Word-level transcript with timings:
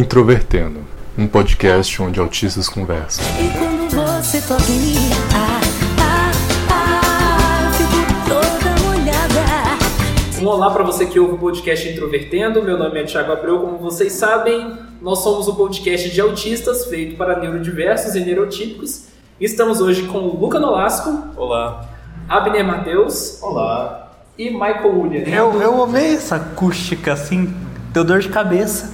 Introvertendo, 0.00 0.80
um 1.18 1.26
podcast 1.26 2.00
onde 2.00 2.18
autistas 2.18 2.70
conversam. 2.70 3.22
E 3.38 3.50
quando 3.52 3.90
você 3.90 4.40
toca 4.40 4.62
em 4.72 4.78
mim, 4.78 5.10
ah, 5.36 5.60
ah, 6.00 6.30
ah, 6.70 7.72
fico 7.74 7.90
toda 8.26 8.80
molhada. 8.80 10.40
Um 10.40 10.46
olá 10.46 10.70
para 10.70 10.84
você 10.84 11.04
que 11.04 11.20
ouve 11.20 11.34
o 11.34 11.38
podcast 11.38 11.86
Introvertendo. 11.86 12.62
Meu 12.62 12.78
nome 12.78 12.98
é 12.98 13.04
Thiago 13.04 13.30
Abreu. 13.30 13.60
Como 13.60 13.76
vocês 13.76 14.14
sabem, 14.14 14.74
nós 15.02 15.18
somos 15.18 15.46
um 15.48 15.54
podcast 15.54 16.08
de 16.08 16.18
autistas 16.18 16.86
feito 16.86 17.18
para 17.18 17.38
neurodiversos 17.38 18.14
e 18.14 18.20
neurotípicos. 18.20 19.04
Estamos 19.38 19.82
hoje 19.82 20.04
com 20.04 20.20
o 20.20 20.40
Luca 20.40 20.58
Nolasco, 20.58 21.24
Olá. 21.36 21.86
Abner 22.26 22.64
Matheus 22.64 23.38
Olá. 23.42 24.12
e 24.38 24.48
Michael 24.48 24.98
William. 24.98 25.24
Eu, 25.28 25.60
eu 25.60 25.82
amei 25.82 26.14
essa 26.14 26.36
acústica 26.36 27.12
assim, 27.12 27.54
deu 27.92 28.04
dor 28.04 28.20
de 28.20 28.28
cabeça. 28.28 28.92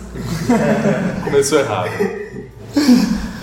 Começou 1.24 1.58
errado. 1.58 1.90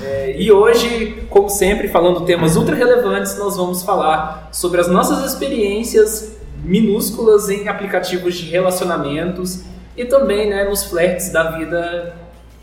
É, 0.03 0.35
E 0.37 0.51
hoje, 0.51 1.23
como 1.29 1.49
sempre, 1.49 1.87
falando 1.87 2.25
temas 2.25 2.55
ultra 2.55 2.75
relevantes, 2.75 3.37
nós 3.37 3.55
vamos 3.55 3.83
falar 3.83 4.49
sobre 4.51 4.81
as 4.81 4.87
nossas 4.87 5.23
experiências 5.31 6.37
minúsculas 6.63 7.49
em 7.49 7.67
aplicativos 7.67 8.35
de 8.35 8.49
relacionamentos 8.49 9.63
e 9.95 10.05
também 10.05 10.49
né, 10.49 10.63
nos 10.63 10.83
flertes 10.85 11.31
da 11.31 11.51
vida 11.51 12.15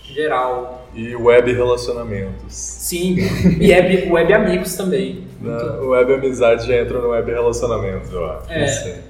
geral. 0.03 0.89
E 0.95 1.15
web 1.15 1.53
relacionamentos. 1.53 2.53
Sim, 2.55 3.17
e 3.61 3.73
web, 3.73 4.11
web 4.11 4.33
amigos 4.33 4.75
também. 4.75 5.25
Na 5.41 5.75
web 5.83 6.15
amizade 6.15 6.67
já 6.67 6.77
entra 6.77 6.99
no 7.01 7.11
web 7.11 7.31
relacionamentos, 7.31 8.11
eu 8.13 8.27
acho. 8.27 8.51
É. 8.51 9.10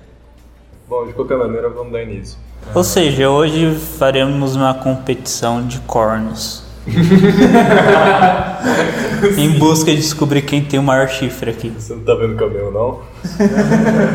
Bom, 0.91 1.07
de 1.07 1.13
qualquer 1.13 1.39
maneira, 1.39 1.69
vamos 1.69 1.93
dar 1.93 2.03
início. 2.03 2.37
Ou 2.75 2.83
seja, 2.83 3.31
hoje 3.31 3.77
faremos 3.97 4.57
uma 4.57 4.75
competição 4.75 5.65
de 5.65 5.79
cornos. 5.83 6.65
em 9.39 9.57
busca 9.57 9.93
de 9.93 9.99
descobrir 9.99 10.43
quem 10.43 10.65
tem 10.65 10.81
o 10.81 10.83
maior 10.83 11.09
chifre 11.09 11.53
aqui. 11.53 11.69
Você 11.69 11.95
não 11.95 12.03
tá 12.03 12.17
vendo 12.17 12.35
o 12.35 12.37
cabelo, 12.37 12.73
não? 12.73 13.03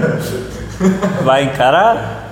Vai 1.24 1.46
encarar? 1.46 2.30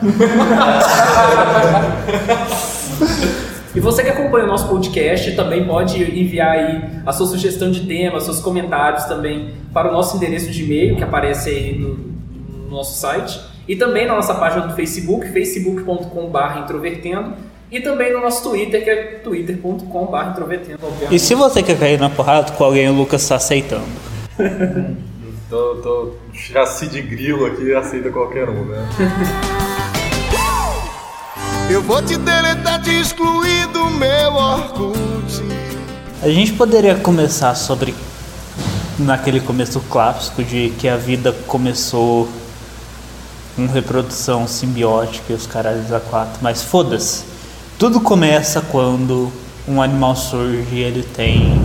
E 3.73 3.79
você 3.79 4.03
que 4.03 4.09
acompanha 4.09 4.43
o 4.43 4.49
nosso 4.49 4.67
podcast 4.67 5.31
também 5.37 5.65
pode 5.65 6.03
enviar 6.03 6.51
aí 6.51 6.83
a 7.05 7.13
sua 7.13 7.27
sugestão 7.27 7.71
de 7.71 7.87
tema, 7.87 8.19
seus 8.19 8.41
comentários 8.41 9.05
também 9.05 9.53
para 9.73 9.87
o 9.87 9.93
nosso 9.93 10.17
endereço 10.17 10.51
de 10.51 10.65
e-mail 10.65 10.97
que 10.97 11.03
aparece 11.03 11.49
aí 11.49 11.79
no, 11.79 11.93
no 11.93 12.69
nosso 12.69 12.99
site 12.99 13.52
e 13.67 13.75
também 13.75 14.05
na 14.07 14.15
nossa 14.15 14.33
página 14.35 14.67
do 14.67 14.75
Facebook, 14.75 15.27
facebook.com.br 15.31 16.59
introvertendo 16.63 17.33
e 17.71 17.79
também 17.79 18.13
no 18.13 18.21
nosso 18.21 18.43
Twitter, 18.49 18.83
que 18.83 18.89
é 18.89 19.03
twitter.com.br 19.23 20.29
introvertendo, 20.29 20.79
E 20.81 20.85
obviamente. 20.85 21.19
se 21.19 21.33
você 21.33 21.63
quer 21.63 21.79
cair 21.79 21.99
na 21.99 22.09
porrada 22.09 22.51
com 22.51 22.63
alguém, 22.63 22.89
o 22.89 22.93
Lucas 22.93 23.27
tá 23.27 23.35
aceitando. 23.35 23.85
Tô, 25.49 25.75
tô 25.83 26.13
chassi 26.33 26.87
de 26.87 26.99
grilo 26.99 27.45
aqui 27.45 27.75
aceita 27.75 28.09
qualquer 28.09 28.49
um, 28.49 28.65
né? 28.65 28.89
Eu 31.69 31.79
vou 31.81 32.01
te 32.01 32.17
deletar, 32.17 32.81
te 32.81 32.89
excluir 32.89 33.67
do 33.67 33.87
meu 33.91 34.33
Orkut. 34.33 35.43
A 36.23 36.29
gente 36.29 36.53
poderia 36.53 36.95
começar 36.95 37.53
sobre 37.53 37.93
naquele 38.97 39.39
começo 39.39 39.79
clássico 39.91 40.43
de 40.43 40.73
que 40.79 40.87
a 40.87 40.97
vida 40.97 41.31
começou 41.45 42.27
com 43.55 43.67
reprodução 43.67 44.47
simbiótica 44.47 45.31
e 45.31 45.35
os 45.35 45.45
caralhos 45.45 45.91
a 45.91 45.99
quatro, 45.99 46.39
mas 46.41 46.63
foda-se. 46.63 47.23
Tudo 47.77 47.99
começa 48.01 48.61
quando 48.61 49.31
um 49.67 49.81
animal 49.81 50.15
surge 50.15 50.67
e 50.71 50.81
ele 50.81 51.03
tem 51.03 51.61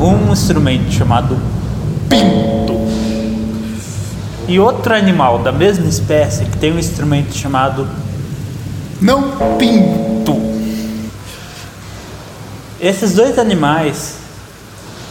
um 0.00 0.32
instrumento 0.32 0.90
chamado 0.92 1.38
pinto. 2.08 2.78
E 4.46 4.58
outro 4.58 4.94
animal 4.94 5.40
da 5.40 5.52
mesma 5.52 5.86
espécie 5.86 6.44
que 6.46 6.56
tem 6.56 6.72
um 6.72 6.78
instrumento 6.78 7.34
chamado 7.34 7.88
não 9.00 9.32
pinto. 9.58 10.36
Esses 12.80 13.14
dois 13.14 13.38
animais, 13.38 14.17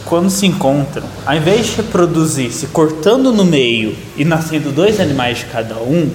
quando 0.08 0.30
se 0.30 0.46
encontram, 0.46 1.06
ao 1.26 1.36
invés 1.36 1.66
de 1.66 1.76
reproduzir 1.76 2.50
se 2.50 2.68
cortando 2.68 3.32
no 3.32 3.44
meio 3.44 3.94
e 4.16 4.24
nascendo 4.24 4.72
dois 4.72 4.98
animais 4.98 5.38
de 5.38 5.44
cada 5.46 5.76
um, 5.76 6.10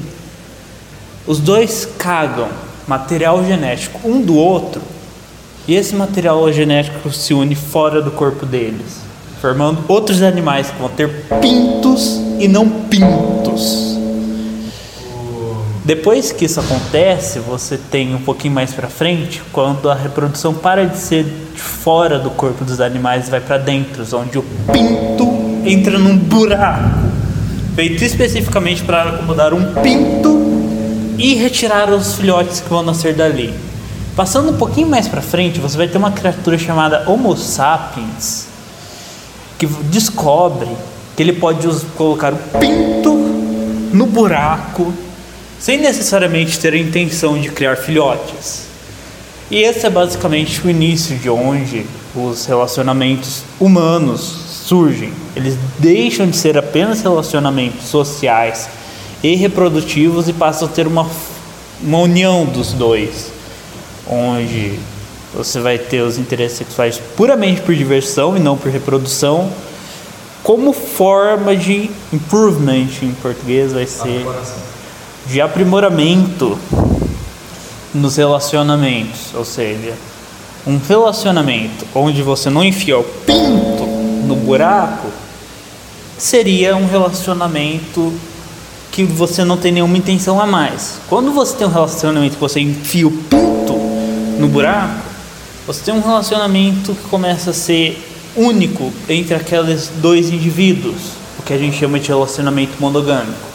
os 1.27 1.39
dois 1.39 1.87
cagam 1.97 2.49
material 2.87 3.45
genético 3.45 4.07
um 4.07 4.21
do 4.21 4.35
outro 4.35 4.81
e 5.67 5.75
esse 5.75 5.95
material 5.95 6.51
genético 6.51 7.11
se 7.11 7.33
une 7.33 7.55
fora 7.55 8.01
do 8.01 8.11
corpo 8.11 8.45
deles, 8.45 8.99
formando 9.39 9.83
outros 9.87 10.21
animais 10.21 10.71
que 10.71 10.79
vão 10.79 10.89
ter 10.89 11.25
pintos 11.39 12.19
e 12.39 12.47
não 12.47 12.67
pintos. 12.67 13.92
Depois 15.85 16.31
que 16.31 16.45
isso 16.45 16.61
acontece, 16.61 17.39
você 17.39 17.77
tem 17.77 18.15
um 18.15 18.21
pouquinho 18.21 18.53
mais 18.53 18.71
pra 18.71 18.87
frente, 18.87 19.41
quando 19.51 19.89
a 19.89 19.93
reprodução 19.93 20.53
para 20.53 20.85
de 20.85 20.97
ser 20.97 21.25
de 21.53 21.59
fora 21.59 22.17
do 22.17 22.29
corpo 22.29 22.63
dos 22.63 22.79
animais 22.79 23.27
e 23.27 23.31
vai 23.31 23.41
pra 23.41 23.57
dentro, 23.57 24.05
onde 24.17 24.37
o 24.37 24.43
pinto 24.71 25.27
entra 25.65 25.99
num 25.99 26.17
buraco, 26.17 26.99
feito 27.75 28.01
especificamente 28.01 28.81
para 28.83 29.09
acomodar 29.09 29.53
um 29.53 29.73
pinto 29.73 30.41
e 31.17 31.35
retirar 31.35 31.89
os 31.89 32.15
filhotes 32.15 32.61
que 32.61 32.69
vão 32.69 32.81
nascer 32.81 33.13
dali. 33.13 33.53
Passando 34.15 34.51
um 34.51 34.57
pouquinho 34.57 34.87
mais 34.87 35.09
pra 35.09 35.21
frente, 35.21 35.59
você 35.59 35.75
vai 35.75 35.89
ter 35.89 35.97
uma 35.97 36.11
criatura 36.11 36.57
chamada 36.57 37.03
Homo 37.09 37.35
sapiens 37.35 38.47
que 39.59 39.65
descobre 39.65 40.69
que 41.15 41.23
ele 41.23 41.33
pode 41.33 41.67
colocar 41.97 42.33
o 42.33 42.37
pinto 42.57 43.13
no 43.93 44.05
buraco 44.05 44.93
sem 45.63 45.77
necessariamente 45.77 46.59
ter 46.59 46.73
a 46.73 46.77
intenção 46.77 47.39
de 47.39 47.47
criar 47.47 47.77
filhotes. 47.77 48.63
E 49.49 49.59
esse 49.63 49.85
é 49.85 49.89
basicamente 49.89 50.61
o 50.67 50.69
início 50.69 51.15
de 51.15 51.29
onde 51.29 51.85
os 52.13 52.45
relacionamentos 52.45 53.43
humanos 53.61 54.19
surgem. 54.67 55.13
Eles 55.33 55.57
deixam 55.79 56.27
de 56.27 56.35
ser 56.35 56.57
apenas 56.57 57.01
relacionamentos 57.01 57.85
sociais 57.85 58.67
e 59.23 59.35
reprodutivos 59.35 60.27
e 60.27 60.33
passam 60.33 60.67
a 60.67 60.71
ter 60.71 60.85
uma, 60.85 61.09
uma 61.81 61.99
união 61.99 62.43
dos 62.45 62.73
dois, 62.73 63.31
onde 64.05 64.77
você 65.33 65.61
vai 65.61 65.77
ter 65.77 66.01
os 66.01 66.17
interesses 66.17 66.57
sexuais 66.57 67.01
puramente 67.15 67.61
por 67.61 67.73
diversão 67.73 68.35
e 68.35 68.39
não 68.41 68.57
por 68.57 68.69
reprodução, 68.69 69.49
como 70.43 70.73
forma 70.73 71.55
de 71.55 71.89
improvement 72.11 72.89
em 73.01 73.13
português 73.13 73.71
vai 73.71 73.87
ser 73.87 74.25
de 75.27 75.41
aprimoramento 75.41 76.57
nos 77.93 78.17
relacionamentos, 78.17 79.33
ou 79.33 79.45
seja, 79.45 79.93
um 80.65 80.77
relacionamento 80.77 81.85
onde 81.93 82.21
você 82.21 82.49
não 82.49 82.63
enfia 82.63 82.97
o 82.97 83.03
pinto 83.03 83.85
no 84.25 84.35
buraco 84.35 85.09
seria 86.17 86.75
um 86.75 86.87
relacionamento 86.87 88.13
que 88.91 89.03
você 89.03 89.43
não 89.43 89.57
tem 89.57 89.71
nenhuma 89.71 89.97
intenção 89.97 90.39
a 90.39 90.45
mais. 90.45 90.99
Quando 91.09 91.31
você 91.31 91.55
tem 91.57 91.67
um 91.67 91.71
relacionamento 91.71 92.35
que 92.35 92.41
você 92.41 92.59
enfia 92.59 93.07
o 93.07 93.11
pinto 93.11 93.73
no 94.39 94.47
buraco, 94.47 95.03
você 95.65 95.83
tem 95.83 95.93
um 95.93 96.01
relacionamento 96.01 96.93
que 96.93 97.09
começa 97.09 97.49
a 97.49 97.53
ser 97.53 98.01
único 98.35 98.91
entre 99.09 99.35
aqueles 99.35 99.89
dois 100.01 100.29
indivíduos, 100.29 100.95
o 101.39 101.43
que 101.43 101.53
a 101.53 101.57
gente 101.57 101.77
chama 101.77 101.99
de 101.99 102.07
relacionamento 102.07 102.73
monogâmico. 102.79 103.52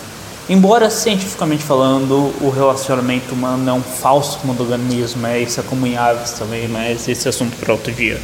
Embora 0.48 0.88
cientificamente 0.88 1.62
falando, 1.62 2.32
o 2.40 2.48
relacionamento 2.48 3.34
humano 3.34 3.68
é 3.68 3.72
um 3.72 3.82
falso 3.82 4.40
monogamismo, 4.44 5.26
é 5.26 5.40
isso 5.40 5.60
é 5.60 5.62
comum 5.62 5.86
em 5.86 5.98
aves 5.98 6.32
também, 6.32 6.66
mas 6.66 7.06
esse 7.06 7.26
é 7.26 7.28
assunto 7.28 7.54
para 7.56 7.70
outro 7.74 7.92
dia. 7.92 8.18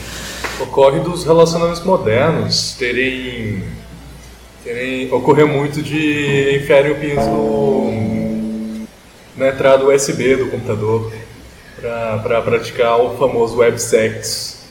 Ocorre 0.59 1.00
dos 1.00 1.25
relacionamentos 1.25 1.85
modernos 1.85 2.76
terem. 2.79 3.62
terem 4.62 5.12
ocorrer 5.12 5.47
muito 5.47 5.82
de 5.82 6.61
enfiarem 6.62 6.93
o 6.93 6.94
pinto 6.94 7.21
no, 7.21 8.87
na 9.37 9.49
entrada 9.49 9.85
USB 9.85 10.37
do 10.37 10.47
computador 10.47 11.12
pra, 11.79 12.19
pra 12.23 12.41
praticar 12.41 13.03
o 13.03 13.19
famoso 13.19 13.59
websex. 13.59 14.65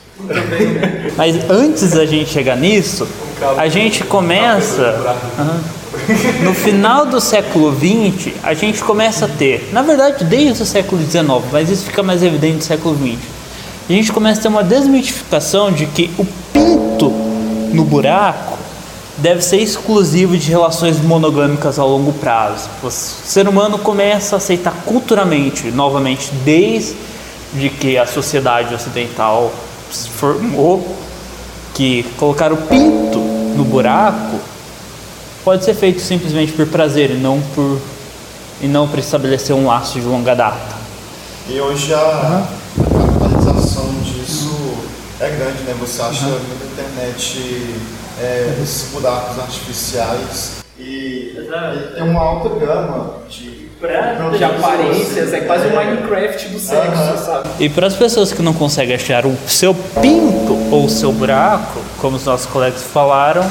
Mas 1.16 1.48
antes 1.48 1.92
da 1.92 2.04
gente 2.04 2.30
chegar 2.30 2.56
nisso, 2.56 3.06
a 3.56 3.68
gente 3.68 4.02
começa. 4.02 4.82
Aham. 5.38 5.83
No 6.42 6.54
final 6.54 7.06
do 7.06 7.20
século 7.20 7.74
XX, 7.74 8.34
a 8.42 8.52
gente 8.54 8.82
começa 8.82 9.24
a 9.26 9.28
ter, 9.28 9.70
na 9.72 9.82
verdade 9.82 10.24
desde 10.24 10.62
o 10.62 10.66
século 10.66 11.02
XIX, 11.02 11.24
mas 11.50 11.70
isso 11.70 11.84
fica 11.84 12.02
mais 12.02 12.22
evidente 12.22 12.56
no 12.56 12.62
século 12.62 12.96
XX. 12.96 13.18
A 13.88 13.92
gente 13.92 14.12
começa 14.12 14.40
a 14.40 14.42
ter 14.42 14.48
uma 14.48 14.64
desmitificação 14.64 15.70
de 15.70 15.86
que 15.86 16.10
o 16.18 16.24
pinto 16.52 17.10
no 17.72 17.84
buraco 17.84 18.58
deve 19.18 19.42
ser 19.42 19.58
exclusivo 19.58 20.36
de 20.36 20.50
relações 20.50 21.00
monogâmicas 21.00 21.78
a 21.78 21.84
longo 21.84 22.12
prazo. 22.12 22.68
O 22.82 22.90
ser 22.90 23.46
humano 23.48 23.78
começa 23.78 24.36
a 24.36 24.38
aceitar 24.38 24.74
culturalmente, 24.84 25.70
novamente, 25.70 26.30
desde 26.44 26.96
de 27.52 27.70
que 27.70 27.96
a 27.96 28.06
sociedade 28.06 28.74
ocidental 28.74 29.52
se 29.90 30.08
formou, 30.08 30.96
que 31.72 32.04
colocar 32.16 32.52
o 32.52 32.56
pinto 32.56 33.18
no 33.18 33.64
buraco 33.64 34.40
pode 35.44 35.64
ser 35.64 35.74
feito 35.74 36.00
simplesmente 36.00 36.52
por 36.52 36.66
prazer 36.66 37.10
e 37.10 37.14
não 37.14 37.40
por 37.54 37.78
e 38.60 38.66
não 38.66 38.88
por 38.88 38.98
estabelecer 38.98 39.54
um 39.54 39.66
laço 39.66 40.00
de 40.00 40.06
longa 40.06 40.34
data. 40.34 40.74
E 41.48 41.60
hoje 41.60 41.92
a 41.92 42.46
capitalização 42.76 43.90
disso 44.02 44.74
é 45.20 45.28
grande, 45.28 45.62
né? 45.64 45.74
Você 45.80 46.00
acha 46.00 46.24
muito 46.24 46.64
na 46.64 46.84
internet 46.84 47.74
é, 48.22 48.58
esses 48.62 48.90
buracos 48.92 49.38
artificiais 49.38 50.64
e 50.78 51.36
tem 51.94 52.02
uma 52.04 52.20
alta 52.20 52.48
gama 52.48 53.18
de, 53.28 53.68
De 54.38 54.44
aparências, 54.44 55.32
é 55.34 55.40
quase 55.40 55.66
o 55.66 55.76
Minecraft 55.76 56.48
do 56.48 56.58
sexo, 56.58 56.90
Aham. 56.90 57.16
sabe? 57.18 57.48
E 57.60 57.68
para 57.68 57.86
as 57.86 57.94
pessoas 57.94 58.32
que 58.32 58.40
não 58.40 58.54
conseguem 58.54 58.94
achar 58.94 59.26
o 59.26 59.36
seu 59.46 59.74
pinto 59.74 60.56
ou 60.70 60.86
o 60.86 60.88
seu 60.88 61.12
buraco, 61.12 61.80
como 62.00 62.16
os 62.16 62.24
nossos 62.24 62.46
colegas 62.46 62.82
falaram, 62.82 63.44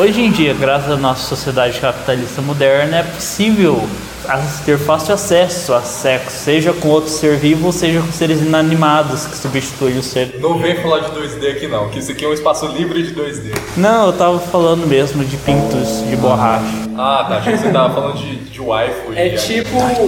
hoje 0.00 0.22
em 0.22 0.30
dia, 0.30 0.54
graças 0.54 0.90
à 0.90 0.96
nossa 0.96 1.28
sociedade 1.28 1.78
capitalista 1.78 2.40
moderna, 2.40 2.98
é 2.98 3.02
possível 3.02 3.86
ter 4.64 4.78
fácil 4.78 5.12
acesso 5.14 5.74
a 5.74 5.82
sexo, 5.82 6.44
seja 6.44 6.72
com 6.72 6.88
outro 6.88 7.10
ser 7.10 7.36
vivo 7.36 7.66
ou 7.66 7.72
seja 7.72 8.00
com 8.00 8.10
seres 8.12 8.40
inanimados 8.40 9.26
que 9.26 9.36
substituem 9.36 9.98
o 9.98 10.02
ser. 10.02 10.38
Não 10.40 10.58
vem 10.58 10.76
falar 10.76 11.00
de 11.00 11.10
2D 11.10 11.50
aqui 11.50 11.66
não, 11.66 11.90
que 11.90 11.98
isso 11.98 12.12
aqui 12.12 12.24
é 12.24 12.28
um 12.28 12.32
espaço 12.32 12.66
livre 12.68 13.02
de 13.02 13.14
2D. 13.14 13.52
Não, 13.76 14.06
eu 14.06 14.12
tava 14.12 14.38
falando 14.38 14.86
mesmo 14.86 15.22
de 15.24 15.36
pintos 15.36 16.08
de 16.08 16.16
borracha. 16.16 16.64
Ah, 16.96 17.26
tá, 17.28 17.36
achei 17.38 17.54
que 17.54 17.58
você 17.58 17.70
tava 17.70 17.92
falando 17.92 18.16
de, 18.18 18.36
de 18.36 18.60
waifu. 18.60 19.12
É 19.14 19.34
e- 19.34 19.36
tipo. 19.36 19.76
É 19.76 20.00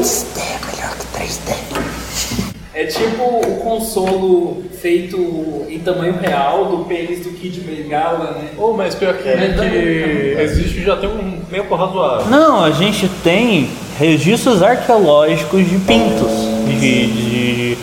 tipo 2.86 3.22
o 3.22 3.56
consolo 3.62 4.62
feito 4.80 5.66
em 5.68 5.78
tamanho 5.78 6.14
real 6.20 6.64
do 6.66 6.84
pênis 6.84 7.20
do 7.20 7.30
Kid 7.30 7.60
Bengala, 7.60 8.32
né? 8.32 8.48
Oh, 8.58 8.72
mas 8.72 8.94
pior 8.94 9.14
que, 9.14 9.22
que 9.22 10.36
existe 10.40 10.82
já 10.82 10.96
tem 10.96 11.08
um 11.08 11.40
tempo 11.50 11.74
razoável. 11.74 12.26
Não, 12.26 12.64
a 12.64 12.70
gente 12.70 13.08
tem 13.22 13.68
registros 13.98 14.62
arqueológicos 14.62 15.68
de 15.68 15.76
pintos, 15.78 16.30
de, 16.66 17.06
de, 17.06 17.78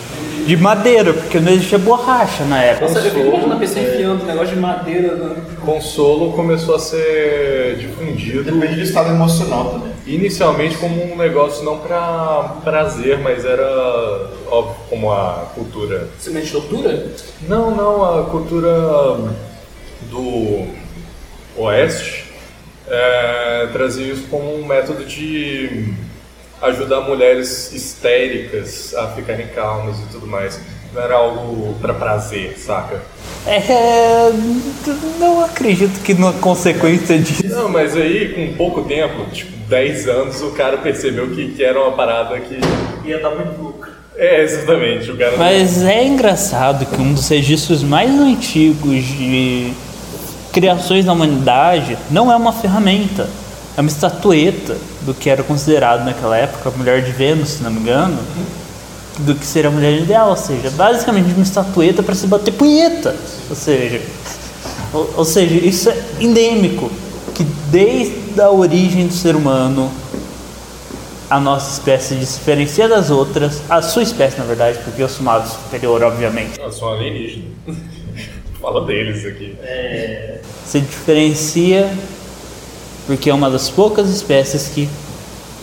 de 0.46 0.56
madeira, 0.56 1.12
porque 1.12 1.38
não 1.40 1.52
existia 1.52 1.78
borracha 1.78 2.44
na 2.44 2.62
época. 2.62 2.88
Nossa, 2.88 2.98
eu 2.98 3.04
fico 3.04 3.18
imaginando 3.20 3.54
a 3.54 3.56
pessoa 3.56 3.84
enfiando 3.84 4.22
um 4.22 4.26
negócio 4.26 4.54
de 4.54 4.60
madeira 4.60 5.14
né? 5.14 5.36
Consolo 5.64 6.32
começou 6.32 6.74
a 6.74 6.78
ser 6.78 7.76
difundido 7.78 8.42
Depende 8.44 8.76
do 8.76 8.82
estado 8.82 9.10
emocional 9.10 9.70
também. 9.70 9.92
Inicialmente 10.14 10.76
como 10.76 11.12
um 11.12 11.16
negócio 11.16 11.64
não 11.64 11.78
pra 11.78 12.56
prazer, 12.64 13.18
mas 13.18 13.44
era 13.44 14.30
óbvio 14.48 14.76
como 14.88 15.12
a 15.12 15.50
cultura. 15.54 16.08
Cinema 16.18 16.44
de 16.44 16.52
tortura? 16.52 17.06
Não, 17.42 17.70
não, 17.70 18.20
a 18.20 18.24
cultura 18.24 18.70
do 20.10 20.66
oeste 21.56 22.24
é, 22.88 23.68
trazia 23.72 24.12
isso 24.12 24.26
como 24.28 24.54
um 24.54 24.66
método 24.66 25.04
de 25.04 25.94
ajudar 26.62 27.00
mulheres 27.02 27.72
histéricas 27.72 28.94
a 28.94 29.08
ficarem 29.08 29.46
calmas 29.48 29.98
e 30.00 30.12
tudo 30.12 30.26
mais. 30.26 30.60
Não 30.92 31.00
era 31.00 31.14
algo 31.14 31.74
pra 31.80 31.94
prazer, 31.94 32.58
saca? 32.58 33.00
É, 33.46 34.30
não 35.20 35.44
acredito 35.44 36.02
que 36.02 36.14
na 36.14 36.32
consequência 36.32 37.16
Não, 37.50 37.68
mas 37.68 37.96
aí 37.96 38.32
com 38.34 38.56
pouco 38.56 38.82
tempo, 38.82 39.30
tipo 39.32 39.52
10 39.68 40.08
anos, 40.08 40.42
o 40.42 40.50
cara 40.50 40.78
percebeu 40.78 41.30
que, 41.30 41.52
que 41.52 41.62
era 41.62 41.80
uma 41.80 41.92
parada 41.92 42.38
que. 42.40 42.58
Ia 43.08 43.18
dar 43.18 43.30
muito 43.30 43.60
lucro. 43.60 43.90
É, 44.16 44.42
exatamente, 44.42 45.10
o 45.10 45.16
cara. 45.16 45.36
Mas 45.38 45.82
é 45.82 46.04
engraçado 46.04 46.84
que 46.84 47.00
um 47.00 47.14
dos 47.14 47.28
registros 47.28 47.82
mais 47.82 48.10
antigos 48.10 49.02
de 49.04 49.72
criações 50.52 51.04
da 51.04 51.12
humanidade 51.12 51.96
não 52.10 52.30
é 52.30 52.36
uma 52.36 52.52
ferramenta, 52.52 53.28
é 53.76 53.80
uma 53.80 53.88
estatueta 53.88 54.76
do 55.02 55.14
que 55.14 55.30
era 55.30 55.42
considerado 55.42 56.04
naquela 56.04 56.36
época 56.36 56.68
a 56.68 56.72
mulher 56.72 57.02
de 57.02 57.12
Vênus, 57.12 57.50
se 57.50 57.62
não 57.62 57.70
me 57.70 57.80
engano, 57.80 58.18
do 59.20 59.34
que 59.34 59.46
seria 59.46 59.70
a 59.70 59.72
mulher 59.72 59.98
ideal, 59.98 60.30
ou 60.30 60.36
seja, 60.36 60.70
basicamente 60.70 61.32
uma 61.32 61.42
estatueta 61.42 62.02
para 62.02 62.14
se 62.14 62.26
bater 62.26 62.52
punheta, 62.52 63.14
ou 63.48 63.56
seja, 63.56 64.00
ou, 64.92 65.14
ou 65.18 65.24
seja, 65.24 65.54
isso 65.54 65.88
é 65.88 65.96
endêmico, 66.20 66.90
que 67.40 67.44
desde 67.70 68.38
a 68.38 68.50
origem 68.50 69.06
do 69.06 69.14
ser 69.14 69.34
humano 69.34 69.90
a 71.30 71.40
nossa 71.40 71.72
espécie 71.72 72.08
se 72.26 72.36
diferencia 72.36 72.86
das 72.86 73.08
outras, 73.08 73.62
a 73.70 73.80
sua 73.80 74.02
espécie 74.02 74.36
na 74.36 74.44
verdade, 74.44 74.78
porque 74.84 75.02
eu 75.02 75.08
sou 75.08 75.22
uma 75.22 75.36
ave 75.36 75.48
superior, 75.48 76.02
obviamente. 76.02 76.60
Eu 76.60 76.70
sou 76.70 76.90
um 76.90 76.92
alienígena. 76.92 77.44
Fala 78.60 78.84
deles 78.84 79.24
aqui. 79.24 79.56
se 80.66 80.80
diferencia 80.80 81.90
porque 83.06 83.30
é 83.30 83.34
uma 83.34 83.48
das 83.48 83.70
poucas 83.70 84.10
espécies 84.10 84.68
que 84.68 84.86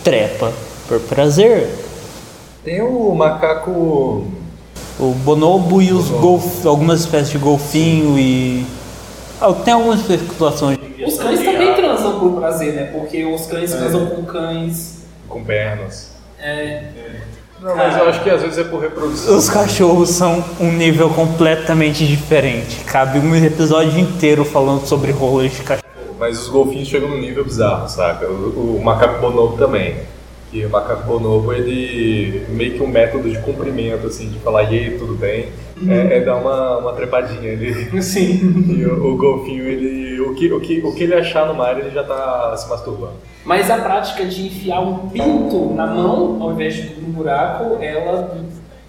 trepa 0.02 0.52
por 0.88 0.98
prazer. 1.00 1.68
Tem 2.64 2.82
o 2.82 3.14
macaco. 3.14 4.26
O 4.98 5.14
bonobo 5.14 5.80
e 5.80 5.92
os 5.92 6.08
golf, 6.08 6.66
algumas 6.66 7.00
espécies 7.00 7.30
de 7.30 7.38
golfinho 7.38 8.18
e 8.18 8.66
ah, 9.40 9.52
tem 9.52 9.74
algumas 9.74 10.00
especulações. 10.00 10.76
Os 10.76 10.82
cães 10.82 10.87
por 12.18 12.40
prazer, 12.40 12.72
né? 12.74 12.90
Porque 12.92 13.24
os 13.24 13.46
cães 13.46 13.72
transam 13.72 14.06
com 14.06 14.24
cães. 14.24 14.98
com 15.28 15.42
pernas. 15.44 16.12
É, 16.40 16.82
Não, 17.60 17.74
mas 17.76 17.96
eu 17.96 18.08
acho 18.08 18.22
que 18.22 18.30
às 18.30 18.40
vezes 18.42 18.58
é 18.58 18.64
por 18.64 18.80
reprodução. 18.80 19.36
Os 19.36 19.50
cachorros 19.50 20.10
são 20.10 20.44
um 20.60 20.70
nível 20.72 21.10
completamente 21.10 22.06
diferente. 22.06 22.84
Cabe 22.84 23.18
um 23.18 23.34
episódio 23.34 23.98
inteiro 23.98 24.44
falando 24.44 24.86
sobre 24.86 25.10
rolas 25.10 25.52
de 25.52 25.62
cachorro. 25.62 25.88
Mas 26.18 26.40
os 26.40 26.48
golfinhos 26.48 26.88
chegam 26.88 27.08
num 27.08 27.18
nível 27.18 27.44
bizarro, 27.44 27.88
saca? 27.88 28.26
O, 28.28 28.76
o 28.78 28.84
macaco 28.84 29.20
bonobo 29.20 29.56
também. 29.56 29.96
E 30.52 30.64
o 30.64 30.70
macaco 30.70 31.06
bonobo, 31.06 31.52
ele 31.52 32.44
meio 32.48 32.74
que 32.74 32.82
um 32.82 32.86
método 32.88 33.28
de 33.28 33.38
cumprimento, 33.40 34.06
assim, 34.06 34.28
de 34.30 34.38
falar, 34.38 34.72
e 34.72 34.78
aí, 34.78 34.98
tudo 34.98 35.14
bem? 35.14 35.48
É, 35.86 36.16
é 36.16 36.20
dar 36.20 36.36
uma, 36.36 36.78
uma 36.78 36.92
trepadinha 36.92 37.52
ali. 37.52 38.02
sim. 38.02 38.64
E 38.76 38.84
o, 38.86 39.12
o 39.14 39.16
golfinho, 39.16 39.64
ele. 39.64 40.17
O 40.28 40.34
que, 40.34 40.52
o, 40.52 40.60
que, 40.60 40.80
o 40.80 40.94
que 40.94 41.04
ele 41.04 41.14
achar 41.14 41.46
no 41.46 41.54
mar, 41.54 41.78
ele 41.78 41.90
já 41.90 42.04
tá 42.04 42.56
se 42.56 42.68
masturbando. 42.68 43.14
Mas 43.44 43.70
a 43.70 43.78
prática 43.78 44.24
de 44.24 44.46
enfiar 44.46 44.80
um 44.80 45.08
pinto 45.08 45.72
na 45.74 45.86
mão 45.86 46.42
ao 46.42 46.52
invés 46.52 46.74
de 46.74 46.94
um 47.00 47.10
buraco, 47.10 47.82
ela, 47.82 48.36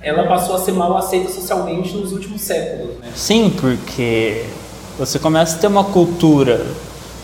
ela 0.01 0.24
passou 0.27 0.55
a 0.55 0.60
ser 0.60 0.74
mal 0.74 0.98
aceita 0.98 1.29
socialmente 1.29 1.96
nos 1.96 2.12
últimos 2.12 2.41
séculos, 2.41 2.98
né? 3.00 3.08
Sim, 3.15 3.53
porque 3.60 4.46
você 4.98 5.17
começa 5.17 5.55
a 5.55 5.60
ter 5.60 5.67
uma 5.67 5.86
cultura 5.86 6.65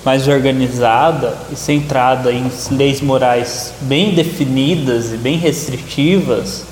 mais 0.06 0.28
organizada 0.28 1.36
e 1.52 1.56
centrada 1.56 2.32
em 2.32 2.50
leis 2.72 3.02
morais 3.02 3.74
bem 3.82 4.14
definidas 4.14 5.12
e 5.12 5.18
bem 5.18 5.36
restritivas. 5.36 6.64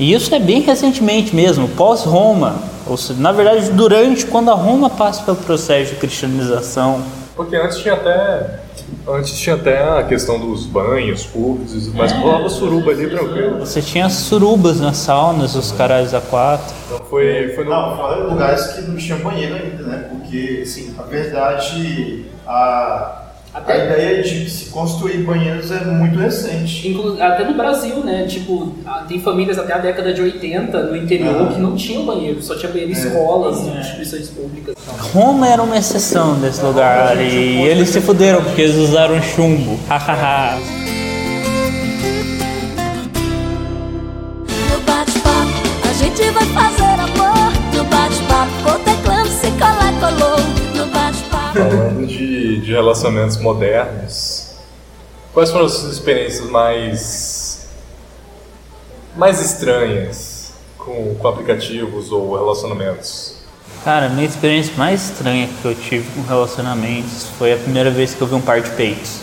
E 0.00 0.14
isso 0.14 0.34
é 0.34 0.38
bem 0.38 0.62
recentemente 0.62 1.36
mesmo, 1.36 1.68
pós-Roma, 1.68 2.56
ou 2.86 2.96
seja, 2.96 3.20
na 3.20 3.32
verdade 3.32 3.70
durante 3.72 4.24
quando 4.24 4.50
a 4.50 4.54
Roma 4.54 4.88
passa 4.88 5.22
pelo 5.22 5.36
processo 5.36 5.92
de 5.92 6.00
cristianização. 6.00 7.02
Porque 7.36 7.54
antes 7.54 7.76
tinha 7.80 7.92
até. 7.92 8.60
Antes 9.06 9.38
tinha 9.38 9.56
até 9.56 9.82
a 9.82 10.02
questão 10.02 10.40
dos 10.40 10.64
banhos 10.64 11.26
públicos, 11.26 11.92
mas 11.92 12.12
rolava 12.12 12.48
suruba 12.48 12.92
ali 12.92 13.10
tranquilo. 13.10 13.60
Você 13.60 13.82
tinha 13.82 14.08
surubas 14.08 14.80
nas 14.80 14.96
saunas, 14.96 15.54
os 15.54 15.70
caralhos 15.70 16.14
a 16.14 16.20
quatro. 16.22 16.74
Então 16.86 17.04
foi, 17.04 17.52
foi 17.54 17.64
no. 17.64 17.70
Não, 17.70 17.96
fora 17.96 18.24
lugares 18.24 18.68
que 18.68 18.80
não 18.80 18.96
tinha 18.96 19.18
banheiro 19.18 19.54
ainda, 19.54 19.82
né? 19.82 20.08
Porque, 20.10 20.60
assim, 20.62 20.94
a 20.98 21.02
verdade, 21.02 22.24
a, 22.46 23.19
a 23.52 23.58
Até- 23.58 23.84
ideia 23.86 24.22
de 24.22 24.48
se 24.48 24.66
construir 24.70 25.18
banheiros 25.24 25.72
é 25.72 25.84
muito 25.84 26.16
recente. 26.18 26.86
Inclu 26.88 27.20
até 27.20 27.44
no 27.44 27.54
Brasil, 27.54 27.96
né? 28.04 28.24
Tipo, 28.28 28.72
tem 29.08 29.20
famílias 29.20 29.58
até 29.58 29.72
a 29.72 29.78
década 29.78 30.12
de 30.14 30.22
80 30.22 30.84
no 30.84 30.96
interior 30.96 31.48
Ah. 31.50 31.52
que 31.54 31.60
não 31.60 31.74
tinham 31.74 32.04
banheiro, 32.06 32.40
só 32.42 32.54
tinha 32.56 32.70
banheiro 32.70 32.90
em 32.92 32.94
escolas, 32.94 33.58
em 33.66 33.76
instituições 33.80 34.28
públicas. 34.28 34.74
Roma 35.12 35.48
era 35.48 35.60
uma 35.62 35.76
exceção 35.76 36.34
desse 36.38 36.62
lugar 36.62 37.20
e 37.20 37.60
eles 37.62 37.88
se 37.88 38.00
fuderam 38.00 38.42
porque 38.44 38.62
eles 38.62 38.76
usaram 38.76 39.20
chumbo. 39.20 39.78
Hahaha. 39.88 40.56
No 44.70 44.80
bate-papo, 44.86 45.88
a 45.88 45.92
gente 45.94 46.30
vai 46.30 46.44
fazer 46.46 47.00
amor. 47.00 47.52
No 47.74 47.84
bate-papo, 47.84 48.50
vou 48.62 48.78
teclando, 48.80 49.28
se 49.28 49.50
colar, 49.52 49.92
colou. 49.98 50.29
Falando 51.52 52.06
de, 52.06 52.60
de 52.60 52.72
relacionamentos 52.72 53.36
modernos, 53.38 54.52
quais 55.32 55.50
foram 55.50 55.66
as 55.66 55.72
suas 55.72 55.92
experiências 55.94 56.48
mais. 56.48 57.68
mais 59.16 59.40
estranhas 59.40 60.52
com, 60.78 61.14
com 61.16 61.28
aplicativos 61.28 62.12
ou 62.12 62.36
relacionamentos? 62.36 63.40
Cara, 63.84 64.06
a 64.06 64.08
minha 64.08 64.26
experiência 64.26 64.74
mais 64.76 65.10
estranha 65.10 65.48
que 65.60 65.64
eu 65.64 65.74
tive 65.74 66.06
com 66.14 66.22
relacionamentos 66.22 67.26
foi 67.38 67.52
a 67.52 67.56
primeira 67.56 67.90
vez 67.90 68.14
que 68.14 68.20
eu 68.20 68.26
vi 68.26 68.34
um 68.34 68.40
par 68.40 68.60
de 68.60 68.70
peitos. 68.70 69.18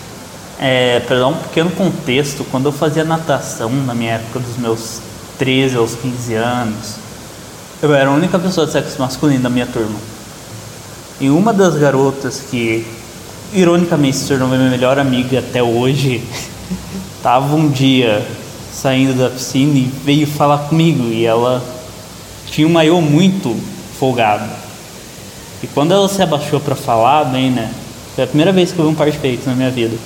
É, 0.60 1.00
para 1.02 1.20
dar 1.20 1.28
um 1.28 1.36
pequeno 1.36 1.70
contexto, 1.72 2.44
quando 2.46 2.66
eu 2.66 2.72
fazia 2.72 3.04
natação 3.04 3.70
na 3.70 3.94
minha 3.94 4.14
época 4.14 4.40
dos 4.40 4.58
meus 4.58 5.00
13 5.38 5.78
aos 5.78 5.94
15 5.96 6.34
anos, 6.34 6.96
eu 7.82 7.94
era 7.94 8.10
a 8.10 8.14
única 8.14 8.40
pessoa 8.40 8.66
de 8.66 8.74
sexo 8.74 9.00
masculino 9.00 9.44
da 9.44 9.50
minha 9.50 9.68
turma. 9.68 10.17
E 11.20 11.30
uma 11.30 11.52
das 11.52 11.76
garotas 11.76 12.44
que, 12.50 12.86
ironicamente, 13.52 14.18
se 14.18 14.28
tornou 14.28 14.48
minha 14.48 14.70
melhor 14.70 15.00
amiga 15.00 15.40
até 15.40 15.64
hoje, 15.64 16.24
tava 17.24 17.56
um 17.56 17.70
dia 17.70 18.24
saindo 18.72 19.18
da 19.18 19.30
piscina 19.30 19.80
e 19.80 19.92
veio 20.06 20.28
falar 20.28 20.60
comigo. 20.70 21.06
E 21.06 21.26
ela 21.26 21.64
tinha 22.52 22.68
um 22.68 22.72
maiô 22.72 23.02
muito 23.02 23.56
folgado. 24.00 24.48
E 25.64 25.68
quando 25.68 25.92
ela 25.92 26.08
se 26.08 26.22
abaixou 26.22 26.60
para 26.60 26.76
falar, 26.76 27.24
bem, 27.26 27.50
né? 27.50 27.74
Foi 28.14 28.24
a 28.24 28.28
primeira 28.28 28.52
vez 28.52 28.72
que 28.72 28.78
eu 28.78 28.86
vi 28.86 28.92
um 28.92 28.96
par 28.96 29.10
de 29.10 29.18
peitos 29.18 29.48
na 29.48 29.56
minha 29.56 29.72
vida. 29.72 29.98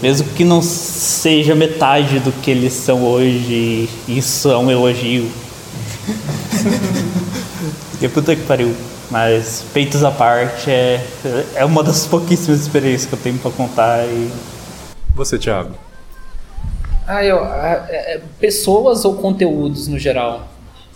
Mesmo 0.00 0.28
que 0.28 0.44
não 0.44 0.62
seja 0.62 1.54
metade 1.54 2.20
do 2.20 2.30
que 2.30 2.50
eles 2.50 2.72
são 2.72 3.02
hoje, 3.02 3.88
isso 4.06 4.50
é 4.50 4.56
um 4.56 4.70
elogio. 4.70 5.28
e 8.00 8.08
puta 8.08 8.36
que 8.36 8.42
pariu. 8.42 8.74
Mas 9.10 9.64
peitos 9.74 10.04
à 10.04 10.10
parte 10.10 10.70
é, 10.70 11.04
é 11.54 11.64
uma 11.64 11.82
das 11.82 12.06
pouquíssimas 12.06 12.60
experiências 12.60 13.06
que 13.06 13.14
eu 13.14 13.18
tenho 13.18 13.38
pra 13.38 13.50
contar. 13.50 14.04
E 14.06 14.30
Você, 15.14 15.36
Thiago? 15.38 15.74
Ah, 17.06 17.24
eu, 17.24 17.42
ah, 17.42 17.86
é- 17.88 18.14
é 18.16 18.20
pessoas 18.38 19.04
ou 19.04 19.14
conteúdos 19.16 19.88
no 19.88 19.98
geral? 19.98 20.46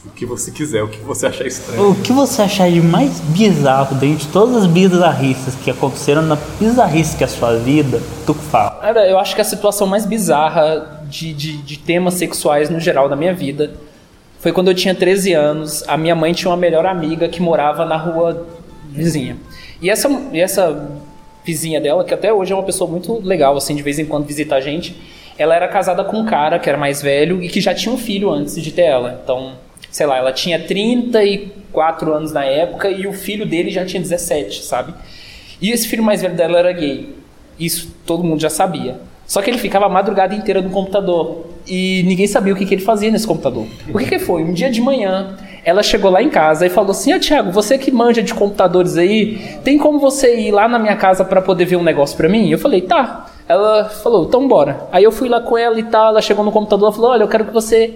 O 0.07 0.11
que 0.11 0.27
você 0.27 0.51
quiser, 0.51 0.83
o 0.83 0.89
que 0.89 0.99
você 1.01 1.27
achar 1.27 1.47
estranho. 1.47 1.91
o 1.91 1.95
que 1.95 2.13
você 2.13 2.43
achar 2.43 2.71
de 2.71 2.81
mais 2.81 3.21
bizarro 3.21 3.95
dentro 3.97 4.27
de 4.27 4.29
todas 4.29 4.57
as 4.57 4.67
bizarrices 4.67 5.55
que 5.65 5.71
aconteceram 5.71 6.21
na 6.21 6.37
bizarrice 6.61 7.17
que 7.17 7.25
é 7.25 7.27
a 7.27 7.29
sua 7.29 7.57
vida, 7.57 8.03
tu 8.27 8.35
fala. 8.35 8.73
Cara, 8.83 9.09
eu 9.09 9.19
acho 9.19 9.35
que 9.35 9.41
a 9.41 9.45
situação 9.45 9.87
mais 9.87 10.05
bizarra 10.05 11.01
de, 11.09 11.33
de, 11.33 11.57
de 11.57 11.79
temas 11.79 12.15
sexuais 12.15 12.69
no 12.69 12.79
geral 12.79 13.09
da 13.09 13.17
minha 13.17 13.33
vida 13.35 13.73
foi 14.45 14.53
quando 14.53 14.69
eu 14.69 14.75
tinha 14.75 14.95
13 14.95 15.33
anos. 15.33 15.83
A 15.89 15.97
minha 15.97 16.15
mãe 16.15 16.35
tinha 16.35 16.51
uma 16.51 16.57
melhor 16.59 16.85
amiga 16.85 17.27
que 17.31 17.41
morava 17.41 17.87
na 17.87 17.97
rua 17.97 18.47
vizinha. 18.91 19.39
E 19.81 19.89
essa, 19.89 20.07
e 20.35 20.39
essa 20.39 20.87
vizinha 21.43 21.81
dela, 21.81 22.05
que 22.05 22.13
até 22.13 22.31
hoje 22.31 22.53
é 22.53 22.55
uma 22.55 22.63
pessoa 22.63 22.91
muito 22.91 23.27
legal, 23.27 23.57
assim, 23.57 23.75
de 23.75 23.83
vez 23.83 23.99
em 23.99 24.05
quando 24.05 24.27
visita 24.27 24.55
a 24.55 24.61
gente, 24.61 24.95
ela 25.39 25.55
era 25.55 25.67
casada 25.67 26.05
com 26.05 26.19
um 26.19 26.27
cara 26.27 26.59
que 26.59 26.69
era 26.69 26.77
mais 26.77 27.01
velho 27.01 27.43
e 27.43 27.49
que 27.49 27.59
já 27.59 27.75
tinha 27.75 27.95
um 27.95 27.97
filho 27.97 28.31
antes 28.31 28.63
de 28.63 28.71
ter 28.71 28.83
ela. 28.83 29.19
Então, 29.25 29.55
sei 29.91 30.05
lá, 30.05 30.19
ela 30.19 30.31
tinha 30.31 30.59
34 30.59 32.13
anos 32.13 32.31
na 32.31 32.45
época 32.45 32.91
e 32.91 33.07
o 33.07 33.15
filho 33.15 33.47
dele 33.47 33.71
já 33.71 33.87
tinha 33.87 34.03
17, 34.03 34.63
sabe? 34.63 34.93
E 35.59 35.71
esse 35.71 35.89
filho 35.89 36.03
mais 36.03 36.21
velho 36.21 36.35
dela 36.35 36.59
era 36.59 36.73
gay. 36.73 37.15
Isso 37.59 37.91
todo 38.05 38.23
mundo 38.23 38.43
já 38.43 38.51
sabia. 38.51 39.01
Só 39.27 39.41
que 39.41 39.51
ele 39.51 39.59
ficava 39.59 39.87
a 39.87 39.89
madrugada 39.89 40.35
inteira 40.35 40.61
no 40.61 40.71
computador. 40.71 41.47
E 41.67 42.03
ninguém 42.07 42.27
sabia 42.27 42.53
o 42.53 42.57
que, 42.57 42.67
que 42.67 42.75
ele 42.75 42.83
fazia 42.83 43.11
nesse 43.11 43.27
computador. 43.27 43.67
O 43.93 43.99
que, 43.99 44.05
que 44.05 44.19
foi? 44.19 44.43
Um 44.43 44.53
dia 44.53 44.71
de 44.71 44.81
manhã, 44.81 45.37
ela 45.65 45.83
chegou 45.83 46.11
lá 46.11 46.23
em 46.23 46.29
casa 46.29 46.67
e 46.67 46.71
falou 46.71 46.91
assim: 46.91 47.13
Ah, 47.13 47.19
Thiago, 47.19 47.51
você 47.51 47.79
que 47.79 47.91
manja 47.91 48.23
de 48.23 48.35
computadores 48.35 48.97
aí, 48.99 49.39
tem 49.65 49.79
como 49.79 49.99
você 49.99 50.37
ir 50.37 50.51
lá 50.51 50.69
na 50.69 50.79
minha 50.79 50.97
casa 50.97 51.25
para 51.25 51.41
poder 51.41 51.65
ver 51.65 51.77
um 51.77 51.83
negócio 51.83 52.17
pra 52.17 52.29
mim? 52.29 52.51
Eu 52.51 52.59
falei: 52.59 52.83
Tá. 52.83 53.27
Ela 53.49 53.87
falou: 53.87 54.27
Então 54.27 54.47
bora. 54.47 54.87
Aí 54.93 55.05
eu 55.05 55.13
fui 55.13 55.29
lá 55.29 55.41
com 55.41 55.57
ela 55.57 55.79
e 55.79 55.85
tal. 55.85 56.09
Ela 56.09 56.23
chegou 56.23 56.45
no 56.45 56.53
computador 56.53 56.93
e 56.93 56.95
falou: 56.95 57.11
Olha, 57.13 57.23
eu 57.23 57.29
quero 57.29 57.47
que 57.47 57.53
você 57.53 57.95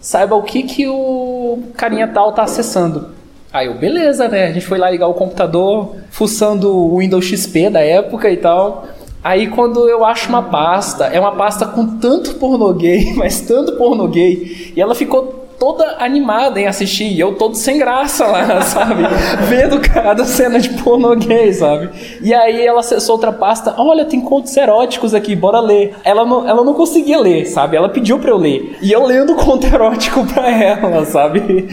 saiba 0.00 0.36
o 0.36 0.42
que, 0.42 0.62
que 0.62 0.86
o 0.86 1.58
carinha 1.76 2.06
tal 2.06 2.32
tá 2.32 2.44
acessando. 2.44 3.18
Aí 3.52 3.66
eu, 3.66 3.74
beleza, 3.74 4.28
né? 4.28 4.46
A 4.46 4.52
gente 4.52 4.66
foi 4.66 4.78
lá 4.78 4.90
ligar 4.90 5.08
o 5.08 5.14
computador, 5.14 5.96
fuçando 6.10 6.70
o 6.70 6.98
Windows 6.98 7.24
XP 7.24 7.70
da 7.70 7.80
época 7.80 8.30
e 8.30 8.36
tal. 8.36 8.86
Aí 9.22 9.48
quando 9.48 9.88
eu 9.88 10.04
acho 10.04 10.28
uma 10.28 10.42
pasta, 10.42 11.06
é 11.06 11.18
uma 11.18 11.32
pasta 11.32 11.66
com 11.66 11.98
tanto 11.98 12.34
pornô 12.34 12.72
gay, 12.72 13.12
mas 13.16 13.40
tanto 13.40 13.72
pornô 13.72 14.06
gay, 14.08 14.72
e 14.74 14.80
ela 14.80 14.94
ficou 14.94 15.46
toda 15.58 15.96
animada 15.98 16.60
em 16.60 16.68
assistir, 16.68 17.12
e 17.12 17.18
eu 17.18 17.34
todo 17.34 17.56
sem 17.56 17.78
graça 17.78 18.24
lá, 18.26 18.62
sabe? 18.62 19.02
Vendo 19.48 19.80
cada 19.80 20.24
cena 20.24 20.60
de 20.60 20.68
pornô 20.82 21.16
gay, 21.16 21.52
sabe? 21.52 21.90
E 22.22 22.32
aí 22.32 22.64
ela 22.64 22.80
acessou 22.80 23.16
outra 23.16 23.32
pasta, 23.32 23.74
olha, 23.76 24.04
tem 24.04 24.20
contos 24.20 24.56
eróticos 24.56 25.14
aqui, 25.14 25.34
bora 25.34 25.58
ler. 25.58 25.94
Ela 26.04 26.24
não, 26.24 26.48
ela 26.48 26.64
não 26.64 26.74
conseguia 26.74 27.18
ler, 27.18 27.44
sabe? 27.46 27.76
Ela 27.76 27.88
pediu 27.88 28.20
pra 28.20 28.30
eu 28.30 28.36
ler. 28.36 28.78
E 28.80 28.92
eu 28.92 29.04
lendo 29.04 29.34
conto 29.34 29.66
erótico 29.66 30.24
pra 30.32 30.48
ela, 30.48 31.04
sabe? 31.04 31.66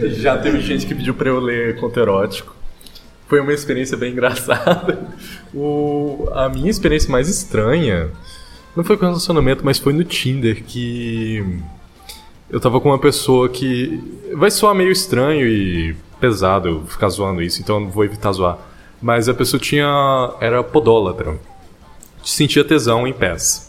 Já 0.00 0.36
teve 0.36 0.60
gente 0.60 0.84
que 0.84 0.94
pediu 0.94 1.14
pra 1.14 1.28
eu 1.28 1.38
ler 1.38 1.78
conto 1.80 1.98
erótico. 1.98 2.57
Foi 3.28 3.40
uma 3.40 3.52
experiência 3.52 3.96
bem 3.96 4.12
engraçada. 4.12 5.06
O, 5.54 6.28
a 6.32 6.48
minha 6.48 6.70
experiência 6.70 7.10
mais 7.10 7.28
estranha 7.28 8.10
não 8.74 8.82
foi 8.82 8.96
com 8.96 9.06
relacionamento, 9.06 9.64
mas 9.64 9.78
foi 9.78 9.92
no 9.92 10.02
Tinder 10.04 10.64
que 10.64 11.44
eu 12.50 12.58
tava 12.58 12.80
com 12.80 12.88
uma 12.88 12.98
pessoa 12.98 13.48
que 13.48 14.02
vai 14.34 14.50
soar 14.50 14.74
meio 14.74 14.90
estranho 14.90 15.46
e 15.46 15.94
pesado 16.18 16.84
ficar 16.88 17.08
zoando 17.08 17.42
isso, 17.42 17.60
então 17.60 17.80
eu 17.80 17.88
vou 17.88 18.04
evitar 18.04 18.32
zoar. 18.32 18.58
Mas 19.00 19.28
a 19.28 19.34
pessoa 19.34 19.60
tinha 19.60 20.34
era 20.40 20.62
podólatra. 20.62 21.38
Sentia 22.24 22.64
tesão 22.64 23.06
em 23.06 23.12
pés. 23.12 23.68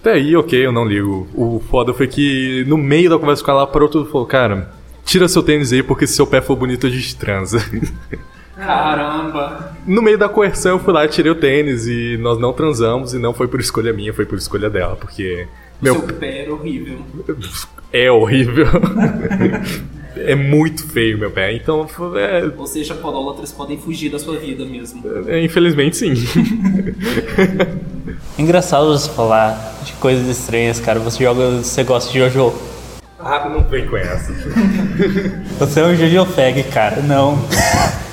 Até 0.00 0.12
aí, 0.12 0.36
ok, 0.36 0.66
eu 0.66 0.72
não 0.72 0.84
ligo. 0.84 1.28
O 1.34 1.62
foda 1.70 1.92
foi 1.92 2.06
que 2.06 2.64
no 2.66 2.78
meio 2.78 3.10
da 3.10 3.18
conversa 3.18 3.44
com 3.44 3.50
ela 3.50 3.66
parou 3.66 3.88
tudo 3.88 4.08
e 4.08 4.12
falou, 4.12 4.26
cara, 4.26 4.70
tira 5.04 5.28
seu 5.28 5.42
tênis 5.42 5.72
aí 5.72 5.82
porque 5.82 6.06
se 6.06 6.14
seu 6.14 6.26
pé 6.26 6.40
for 6.40 6.56
bonito 6.56 6.86
a 6.86 6.90
gente 6.90 7.16
transa. 7.16 7.58
Caramba. 8.66 9.72
No 9.86 10.02
meio 10.02 10.18
da 10.18 10.28
coerção 10.28 10.72
eu 10.72 10.78
fui 10.78 10.92
lá 10.92 11.04
e 11.04 11.08
tirei 11.08 11.32
o 11.32 11.34
tênis 11.34 11.86
e 11.86 12.16
nós 12.20 12.38
não 12.38 12.52
transamos 12.52 13.14
e 13.14 13.18
não 13.18 13.32
foi 13.32 13.48
por 13.48 13.60
escolha 13.60 13.92
minha, 13.92 14.12
foi 14.12 14.26
por 14.26 14.38
escolha 14.38 14.68
dela, 14.70 14.96
porque 14.96 15.46
meu 15.80 15.94
Seu 15.94 16.02
pé 16.14 16.42
era 16.42 16.52
horrível. 16.52 16.98
é 17.92 18.10
horrível. 18.10 18.66
é 20.16 20.34
muito 20.34 20.86
feio 20.86 21.18
meu 21.18 21.30
pé, 21.30 21.54
então 21.54 21.86
é, 22.16 22.50
Ou 22.56 22.66
seja, 22.66 22.94
podólatras 22.94 23.52
podem 23.52 23.78
fugir 23.78 24.10
da 24.10 24.18
sua 24.18 24.36
vida 24.36 24.64
mesmo. 24.64 25.02
é, 25.26 25.42
infelizmente 25.42 25.96
sim. 25.96 26.12
Engraçado 28.38 28.86
você 28.86 29.10
falar 29.10 29.78
de 29.84 29.92
coisas 29.94 30.26
estranhas, 30.28 30.80
cara. 30.80 30.98
Você 31.00 31.24
joga. 31.24 31.50
Você 31.62 31.82
gosta 31.84 32.12
de 32.12 32.18
Jojo. 32.18 32.52
ah, 33.18 33.48
não 33.48 33.62
vem 33.64 33.86
com 33.86 33.96
essa. 33.96 34.32
Você 35.58 35.80
é 35.80 35.84
um 35.84 35.94
Jojo 35.94 36.24
Fag, 36.26 36.62
cara. 36.64 37.02
Não. 37.02 37.38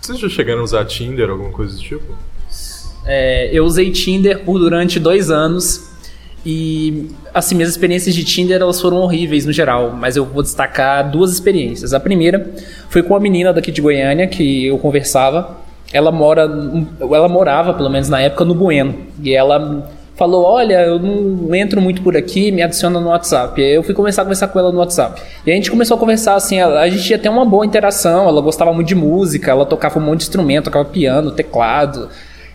Vocês 0.00 0.18
já 0.18 0.28
chegaram 0.28 0.60
a 0.60 0.64
usar 0.64 0.84
Tinder, 0.84 1.30
alguma 1.30 1.50
coisa 1.50 1.76
do 1.76 1.80
tipo? 1.80 2.14
É, 3.04 3.50
eu 3.52 3.64
usei 3.64 3.90
Tinder 3.90 4.44
por 4.44 4.58
durante 4.58 5.00
dois 5.00 5.30
anos 5.30 5.90
e 6.44 7.08
assim 7.32 7.54
minhas 7.54 7.70
experiências 7.70 8.14
de 8.14 8.24
Tinder 8.24 8.60
elas 8.60 8.80
foram 8.80 8.98
horríveis 8.98 9.46
no 9.46 9.52
geral, 9.52 9.90
mas 9.96 10.16
eu 10.16 10.24
vou 10.24 10.42
destacar 10.42 11.08
duas 11.10 11.32
experiências. 11.32 11.92
A 11.92 12.00
primeira 12.00 12.52
foi 12.88 13.02
com 13.02 13.14
uma 13.14 13.20
menina 13.20 13.52
daqui 13.52 13.70
de 13.70 13.80
Goiânia 13.80 14.26
que 14.26 14.66
eu 14.66 14.78
conversava. 14.78 15.58
Ela 15.92 16.10
mora, 16.10 16.42
ela 17.00 17.28
morava 17.28 17.74
pelo 17.74 17.90
menos 17.90 18.08
na 18.08 18.20
época 18.20 18.44
no 18.44 18.54
Bueno 18.54 19.06
e 19.22 19.32
ela 19.34 19.88
falou: 20.14 20.44
Olha, 20.44 20.82
eu 20.82 20.98
não 20.98 21.54
entro 21.54 21.80
muito 21.80 22.02
por 22.02 22.16
aqui, 22.16 22.50
me 22.50 22.62
adiciona 22.62 23.00
no 23.00 23.08
WhatsApp. 23.08 23.60
Eu 23.60 23.82
fui 23.82 23.94
começar 23.94 24.22
a 24.22 24.24
conversar 24.24 24.48
com 24.48 24.58
ela 24.58 24.72
no 24.72 24.78
WhatsApp. 24.78 25.20
E 25.46 25.50
a 25.50 25.54
gente 25.54 25.70
começou 25.70 25.96
a 25.96 26.00
conversar 26.00 26.34
assim, 26.34 26.60
a, 26.60 26.88
gente 26.88 27.10
ia 27.10 27.18
ter 27.18 27.28
uma 27.28 27.44
boa 27.44 27.64
interação. 27.64 28.28
Ela 28.28 28.40
gostava 28.40 28.72
muito 28.72 28.88
de 28.88 28.94
música, 28.94 29.50
ela 29.50 29.66
tocava 29.66 29.98
um 29.98 30.02
monte 30.02 30.20
de 30.20 30.24
instrumento, 30.24 30.64
tocava 30.64 30.84
piano, 30.84 31.30
teclado, 31.32 32.08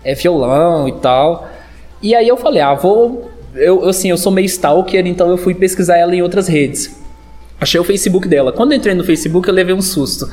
é, 0.03 0.13
violão 0.13 0.87
e 0.87 0.93
tal. 0.93 1.47
E 2.01 2.15
aí 2.15 2.27
eu 2.27 2.37
falei: 2.37 2.61
Ah, 2.61 2.73
vou. 2.73 3.31
Eu, 3.55 3.87
assim, 3.89 4.09
eu 4.09 4.17
sou 4.17 4.31
meio 4.31 4.45
stalker, 4.45 5.05
então 5.07 5.29
eu 5.29 5.37
fui 5.37 5.55
pesquisar 5.55 5.97
ela 5.97 6.15
em 6.15 6.21
outras 6.21 6.47
redes. 6.47 6.95
Achei 7.59 7.79
o 7.79 7.83
Facebook 7.83 8.27
dela. 8.27 8.51
Quando 8.51 8.73
entrei 8.73 8.93
no 8.93 9.03
Facebook, 9.03 9.47
eu 9.47 9.53
levei 9.53 9.73
um 9.73 9.81
susto. 9.81 10.29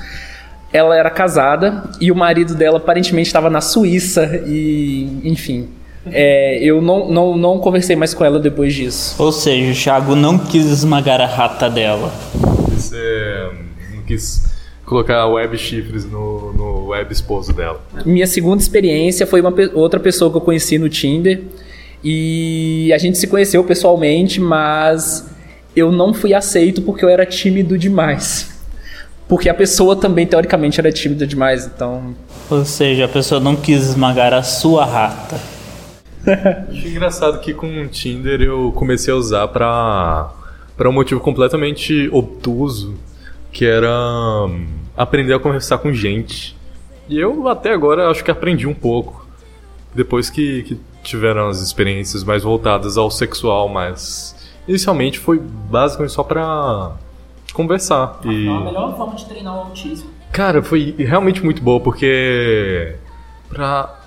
Ela 0.70 0.96
era 0.96 1.08
casada 1.08 1.84
e 2.00 2.12
o 2.12 2.16
marido 2.16 2.54
dela 2.54 2.76
aparentemente 2.76 3.28
estava 3.28 3.48
na 3.48 3.62
Suíça 3.62 4.42
e, 4.46 5.20
enfim. 5.24 5.68
É, 6.10 6.58
eu 6.62 6.82
não, 6.82 7.08
não, 7.08 7.36
não 7.36 7.58
conversei 7.58 7.96
mais 7.96 8.12
com 8.12 8.24
ela 8.24 8.38
depois 8.38 8.74
disso. 8.74 9.14
Ou 9.18 9.32
seja, 9.32 9.70
o 9.70 9.74
Thiago 9.74 10.14
não 10.14 10.38
quis 10.38 10.66
esmagar 10.66 11.20
a 11.20 11.26
rata 11.26 11.68
dela. 11.70 12.12
Você 12.70 13.48
não 13.94 14.02
quis 14.02 14.44
colocar 14.84 15.26
web 15.26 15.56
chifres 15.56 16.04
no, 16.04 16.52
no 16.52 16.86
web 16.88 17.12
esposo 17.12 17.52
dela. 17.52 17.80
Minha 18.04 18.26
segunda 18.26 18.62
experiência 18.62 19.26
foi 19.26 19.40
uma 19.40 19.52
outra 19.72 19.98
pessoa 19.98 20.30
que 20.30 20.36
eu 20.36 20.40
conheci 20.40 20.78
no 20.78 20.88
Tinder 20.88 21.42
e 22.02 22.92
a 22.92 22.98
gente 22.98 23.16
se 23.16 23.26
conheceu 23.26 23.64
pessoalmente, 23.64 24.40
mas 24.40 25.26
eu 25.74 25.90
não 25.90 26.12
fui 26.12 26.34
aceito 26.34 26.82
porque 26.82 27.04
eu 27.04 27.08
era 27.08 27.24
tímido 27.24 27.78
demais. 27.78 28.52
Porque 29.26 29.48
a 29.48 29.54
pessoa 29.54 29.96
também, 29.96 30.26
teoricamente, 30.26 30.78
era 30.78 30.92
tímida 30.92 31.26
demais, 31.26 31.64
então. 31.66 32.14
Ou 32.50 32.62
seja, 32.64 33.06
a 33.06 33.08
pessoa 33.08 33.40
não 33.40 33.56
quis 33.56 33.82
esmagar 33.82 34.34
a 34.34 34.42
sua 34.42 34.84
rata. 34.84 35.53
Achei 36.68 36.90
engraçado 36.90 37.40
que 37.40 37.52
com 37.52 37.82
o 37.82 37.88
Tinder 37.88 38.40
eu 38.40 38.72
comecei 38.72 39.12
a 39.12 39.16
usar 39.16 39.48
pra, 39.48 40.32
pra 40.76 40.88
um 40.88 40.92
motivo 40.92 41.20
completamente 41.20 42.08
obtuso, 42.12 42.94
que 43.52 43.64
era 43.64 44.46
hum, 44.46 44.66
aprender 44.96 45.34
a 45.34 45.38
conversar 45.38 45.78
com 45.78 45.92
gente. 45.92 46.56
E 47.08 47.18
eu 47.18 47.46
até 47.48 47.72
agora 47.72 48.10
acho 48.10 48.24
que 48.24 48.30
aprendi 48.30 48.66
um 48.66 48.74
pouco. 48.74 49.26
Depois 49.94 50.30
que, 50.30 50.62
que 50.64 50.80
tiveram 51.02 51.48
as 51.48 51.60
experiências 51.60 52.24
mais 52.24 52.42
voltadas 52.42 52.96
ao 52.96 53.10
sexual, 53.10 53.68
mas 53.68 54.34
inicialmente 54.66 55.18
foi 55.18 55.38
basicamente 55.38 56.12
só 56.12 56.24
pra 56.24 56.92
conversar. 57.52 58.18
E... 58.24 58.48
É 58.48 58.50
a 58.50 58.60
melhor 58.60 58.96
forma 58.96 59.14
de 59.14 59.26
treinar 59.26 59.54
o 59.54 59.58
autismo. 59.60 60.10
Cara, 60.32 60.62
foi 60.62 60.94
realmente 60.98 61.44
muito 61.44 61.62
boa, 61.62 61.78
porque 61.78 62.96
pra 63.48 64.03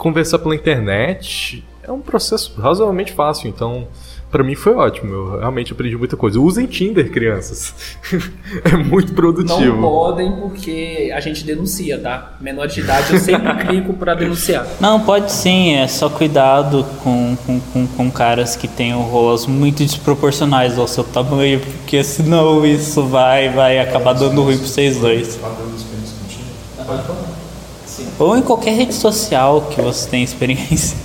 conversar 0.00 0.38
pela 0.38 0.54
internet 0.54 1.62
é 1.82 1.92
um 1.92 2.00
processo 2.00 2.58
razoavelmente 2.58 3.12
fácil, 3.12 3.48
então 3.48 3.86
pra 4.30 4.42
mim 4.42 4.54
foi 4.54 4.72
ótimo. 4.74 5.12
Eu 5.12 5.38
realmente 5.40 5.72
aprendi 5.72 5.96
muita 5.96 6.16
coisa. 6.16 6.40
Usem 6.40 6.66
Tinder, 6.66 7.10
crianças. 7.10 7.98
é 8.64 8.76
muito 8.76 9.12
produtivo. 9.12 9.76
Não 9.76 9.82
podem 9.82 10.32
porque 10.32 11.12
a 11.14 11.20
gente 11.20 11.44
denuncia, 11.44 11.98
tá? 11.98 12.36
Menor 12.40 12.66
de 12.66 12.80
idade 12.80 13.12
eu 13.12 13.18
sempre 13.18 13.52
clico 13.66 13.92
pra 13.92 14.14
denunciar. 14.14 14.66
Não, 14.80 15.00
pode 15.00 15.30
sim, 15.30 15.74
é 15.74 15.86
só 15.86 16.08
cuidado 16.08 16.86
com, 17.02 17.36
com, 17.44 17.60
com, 17.60 17.86
com 17.86 18.10
caras 18.10 18.56
que 18.56 18.68
tenham 18.68 19.02
rolas 19.02 19.46
muito 19.46 19.84
desproporcionais 19.84 20.78
ao 20.78 20.88
seu 20.88 21.04
tamanho, 21.04 21.60
porque 21.60 22.02
senão 22.02 22.64
isso 22.64 23.02
vai, 23.06 23.50
vai 23.50 23.78
acabar 23.78 24.14
dando 24.14 24.42
ruim 24.42 24.56
pra 24.56 24.66
vocês 24.66 24.98
dois. 24.98 25.36
Pagando 25.36 25.76
experiência 25.76 27.39
contigo. 28.00 28.24
Ou 28.24 28.36
em 28.36 28.42
qualquer 28.42 28.72
rede 28.72 28.94
social 28.94 29.62
que 29.70 29.80
você 29.80 30.08
tenha 30.08 30.24
experiência. 30.24 30.96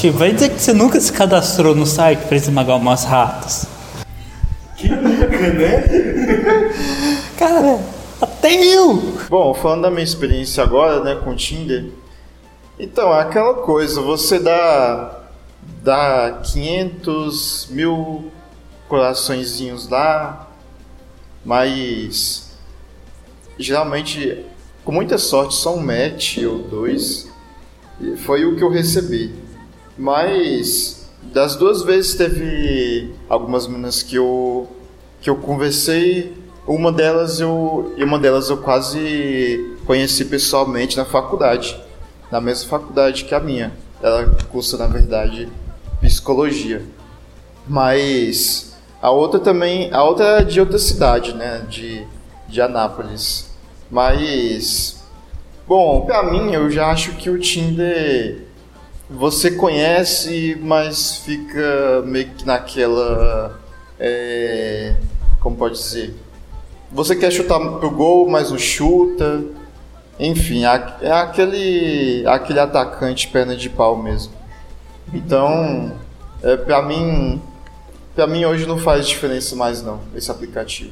Tipo, 0.00 0.18
vai 0.18 0.32
dizer 0.32 0.50
que 0.50 0.60
você 0.60 0.72
nunca 0.72 1.00
se 1.00 1.12
cadastrou 1.12 1.74
no 1.74 1.86
site 1.86 2.20
pra 2.26 2.36
esmagar 2.36 2.76
umas 2.76 3.04
ratas. 3.04 3.66
Que 4.76 4.88
nunca, 4.88 5.26
né? 5.26 5.84
Cara, 7.36 7.80
até 8.20 8.52
eu! 8.52 9.16
Bom, 9.28 9.52
falando 9.54 9.82
da 9.82 9.90
minha 9.90 10.04
experiência 10.04 10.62
agora, 10.62 11.02
né, 11.02 11.16
com 11.16 11.30
o 11.30 11.36
Tinder. 11.36 11.90
Então, 12.78 13.12
é 13.12 13.20
aquela 13.20 13.54
coisa, 13.54 14.00
você 14.00 14.38
dá, 14.38 15.18
dá 15.82 16.40
500 16.44 17.68
mil 17.70 18.30
coraçõezinhos 18.88 19.88
lá, 19.88 20.48
mas 21.44 22.56
geralmente, 23.58 24.44
com 24.84 24.92
muita 24.92 25.18
sorte, 25.18 25.54
só 25.54 25.74
um 25.76 25.80
match 25.80 26.38
ou 26.38 26.58
dois. 26.58 27.28
Foi 28.18 28.44
o 28.44 28.56
que 28.56 28.62
eu 28.62 28.70
recebi. 28.70 29.34
Mas 29.96 31.08
das 31.22 31.56
duas 31.56 31.82
vezes 31.82 32.14
teve 32.14 33.12
algumas 33.28 33.66
meninas 33.66 34.02
que 34.02 34.16
eu 34.16 34.68
que 35.20 35.28
eu 35.28 35.34
conversei, 35.36 36.32
uma 36.66 36.92
delas 36.92 37.40
eu 37.40 37.92
uma 37.98 38.18
delas 38.18 38.50
eu 38.50 38.58
quase 38.58 39.76
conheci 39.84 40.24
pessoalmente 40.24 40.96
na 40.96 41.04
faculdade, 41.04 41.78
na 42.30 42.40
mesma 42.40 42.68
faculdade 42.68 43.24
que 43.24 43.34
a 43.34 43.40
minha. 43.40 43.72
Ela 44.00 44.26
cursa 44.50 44.76
na 44.76 44.86
verdade 44.86 45.48
psicologia. 46.00 46.82
Mas 47.66 48.76
a 49.02 49.10
outra 49.10 49.40
também, 49.40 49.92
a 49.92 50.04
outra 50.04 50.40
é 50.40 50.44
de 50.44 50.60
outra 50.60 50.78
cidade, 50.78 51.34
né, 51.34 51.66
de 51.68 52.06
de 52.48 52.62
Anápolis. 52.62 53.47
Mas 53.90 55.02
bom, 55.66 56.02
pra 56.02 56.22
mim 56.22 56.52
eu 56.52 56.70
já 56.70 56.90
acho 56.90 57.12
que 57.12 57.30
o 57.30 57.38
Tinder 57.38 58.48
você 59.10 59.50
conhece, 59.50 60.58
mas 60.62 61.16
fica 61.18 62.02
meio 62.04 62.28
que 62.30 62.44
naquela. 62.46 63.58
é, 63.98 64.96
como 65.40 65.56
pode 65.56 65.78
dizer? 65.78 66.14
Você 66.92 67.16
quer 67.16 67.30
chutar 67.30 67.58
pro 67.58 67.90
gol, 67.90 68.28
mas 68.28 68.50
não 68.50 68.58
chuta. 68.58 69.42
Enfim, 70.18 70.64
é 70.64 71.12
aquele, 71.12 72.24
aquele 72.26 72.58
atacante 72.58 73.28
perna 73.28 73.56
de 73.56 73.70
pau 73.70 73.96
mesmo. 73.96 74.32
Então, 75.12 75.96
é, 76.42 76.56
pra 76.56 76.82
mim. 76.82 77.40
Pra 78.14 78.26
mim 78.26 78.44
hoje 78.44 78.66
não 78.66 78.78
faz 78.78 79.06
diferença 79.06 79.54
mais 79.54 79.80
não, 79.80 80.00
esse 80.14 80.28
aplicativo. 80.28 80.90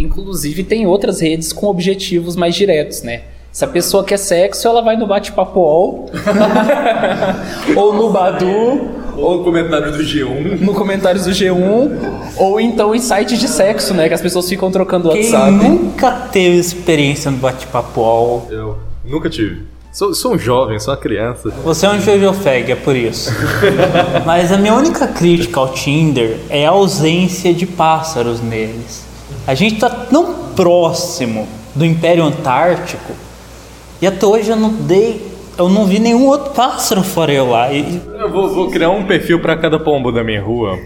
Inclusive 0.00 0.64
tem 0.64 0.86
outras 0.86 1.20
redes 1.20 1.52
com 1.52 1.66
objetivos 1.66 2.36
mais 2.36 2.54
diretos, 2.54 3.02
né? 3.02 3.22
Se 3.52 3.64
a 3.64 3.68
pessoa 3.68 4.04
quer 4.04 4.16
sexo, 4.16 4.68
ela 4.68 4.80
vai 4.80 4.96
no 4.96 5.06
bate-papo 5.08 5.58
all, 5.60 6.08
ou 7.76 7.94
no 7.94 8.10
Badu, 8.10 8.80
Ou 9.16 9.38
no 9.38 9.44
comentário 9.44 9.90
do 9.92 9.98
G1. 10.02 10.60
no 10.60 10.72
comentários 10.72 11.24
do 11.24 11.30
G1, 11.32 11.90
ou 12.36 12.60
então 12.60 12.94
em 12.94 13.00
sites 13.00 13.38
de 13.40 13.48
sexo, 13.48 13.92
né? 13.92 14.06
Que 14.08 14.14
as 14.14 14.20
pessoas 14.22 14.48
ficam 14.48 14.70
trocando 14.70 15.10
Quem 15.10 15.22
WhatsApp. 15.32 15.50
nunca 15.52 16.10
teve 16.32 16.58
experiência 16.58 17.30
no 17.30 17.38
bate-papo 17.38 18.00
all? 18.02 18.46
Eu 18.50 18.78
nunca 19.04 19.28
tive. 19.28 19.62
Sou, 19.92 20.14
sou 20.14 20.34
um 20.34 20.38
jovem, 20.38 20.78
sou 20.78 20.94
uma 20.94 21.00
criança. 21.00 21.50
Você 21.64 21.84
é 21.84 21.90
um 21.90 22.00
Jojo 22.00 22.32
Fag, 22.32 22.70
é 22.70 22.76
por 22.76 22.94
isso. 22.94 23.32
Mas 24.24 24.52
a 24.52 24.56
minha 24.56 24.72
única 24.74 25.08
crítica 25.08 25.58
ao 25.58 25.72
Tinder 25.72 26.36
é 26.48 26.64
a 26.64 26.70
ausência 26.70 27.52
de 27.52 27.66
pássaros 27.66 28.40
neles. 28.40 29.04
A 29.46 29.54
gente 29.54 29.78
tá 29.78 29.88
tão 29.88 30.34
próximo 30.54 31.48
do 31.74 31.84
Império 31.84 32.24
Antártico 32.24 33.12
e 34.00 34.06
até 34.06 34.24
hoje 34.26 34.50
eu 34.50 34.56
não 34.56 34.72
dei. 34.72 35.28
Eu 35.58 35.68
não 35.68 35.84
vi 35.84 35.98
nenhum 35.98 36.26
outro 36.26 36.52
pássaro 36.52 37.02
fora 37.02 37.32
eu 37.32 37.50
lá. 37.50 37.70
E, 37.72 38.00
Eu 38.18 38.30
vou, 38.30 38.48
vou 38.54 38.70
criar 38.70 38.90
um 38.90 39.04
perfil 39.04 39.40
pra 39.40 39.56
cada 39.56 39.78
pombo 39.78 40.10
da 40.10 40.24
minha 40.24 40.40
rua. 40.42 40.78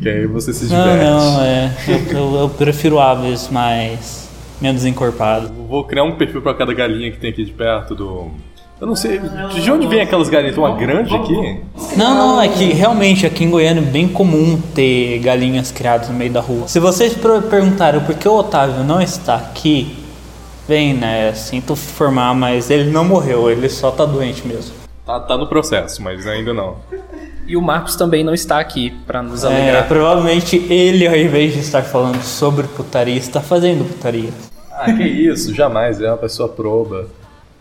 Que 0.00 0.08
aí 0.08 0.26
você 0.26 0.52
se 0.52 0.66
não, 0.66 0.82
diverte. 0.84 1.04
não, 1.04 1.40
é. 1.42 1.74
Eu, 1.88 2.18
eu- 2.18 2.36
eu 2.42 2.48
prefiro 2.48 2.98
aves 3.00 3.48
mais. 3.48 4.28
menos 4.60 4.84
encorpadas. 4.84 5.50
Vou 5.68 5.84
criar 5.84 6.04
um 6.04 6.12
perfil 6.16 6.40
pra 6.40 6.54
cada 6.54 6.72
galinha 6.72 7.10
que 7.10 7.18
tem 7.18 7.30
aqui 7.30 7.44
de 7.44 7.52
perto 7.52 7.94
do. 7.94 8.30
Eu 8.84 8.88
não 8.88 8.94
sei. 8.96 9.18
De 9.18 9.70
onde 9.72 9.86
vem 9.86 10.02
aquelas 10.02 10.28
galinhas? 10.28 10.54
Tem 10.54 10.62
uma 10.62 10.76
grande 10.76 11.14
aqui? 11.16 11.58
Não, 11.96 12.14
não, 12.14 12.42
é 12.42 12.48
que 12.48 12.66
realmente 12.74 13.24
aqui 13.24 13.42
em 13.42 13.48
Goiânia 13.48 13.80
é 13.80 13.82
bem 13.82 14.06
comum 14.06 14.60
ter 14.74 15.20
galinhas 15.20 15.72
criadas 15.72 16.10
no 16.10 16.14
meio 16.14 16.30
da 16.30 16.40
rua. 16.42 16.68
Se 16.68 16.78
vocês 16.78 17.14
per- 17.14 17.40
perguntaram 17.44 18.00
por 18.02 18.14
que 18.14 18.28
o 18.28 18.34
Otávio 18.34 18.84
não 18.84 19.00
está 19.00 19.36
aqui, 19.36 19.96
bem, 20.68 20.92
né, 20.92 21.32
sinto 21.32 21.72
informar, 21.72 22.34
mas 22.34 22.68
ele 22.68 22.90
não 22.90 23.06
morreu, 23.06 23.50
ele 23.50 23.70
só 23.70 23.90
tá 23.90 24.04
doente 24.04 24.46
mesmo. 24.46 24.74
Tá, 25.06 25.18
tá 25.18 25.38
no 25.38 25.46
processo, 25.46 26.02
mas 26.02 26.26
ainda 26.26 26.52
não. 26.52 26.76
E 27.46 27.56
o 27.56 27.62
Marcos 27.62 27.96
também 27.96 28.22
não 28.22 28.34
está 28.34 28.58
aqui 28.60 28.90
pra 29.06 29.22
nos 29.22 29.44
É, 29.44 29.46
alegrar. 29.46 29.88
provavelmente 29.88 30.56
ele, 30.68 31.08
ao 31.08 31.16
invés 31.16 31.54
de 31.54 31.60
estar 31.60 31.80
falando 31.84 32.22
sobre 32.22 32.66
putaria, 32.66 33.16
está 33.16 33.40
fazendo 33.40 33.82
putaria. 33.88 34.28
Ah, 34.70 34.92
que 34.92 35.04
isso, 35.04 35.54
jamais. 35.54 36.02
É 36.02 36.08
uma 36.10 36.18
pessoa 36.18 36.50
proba. 36.50 37.06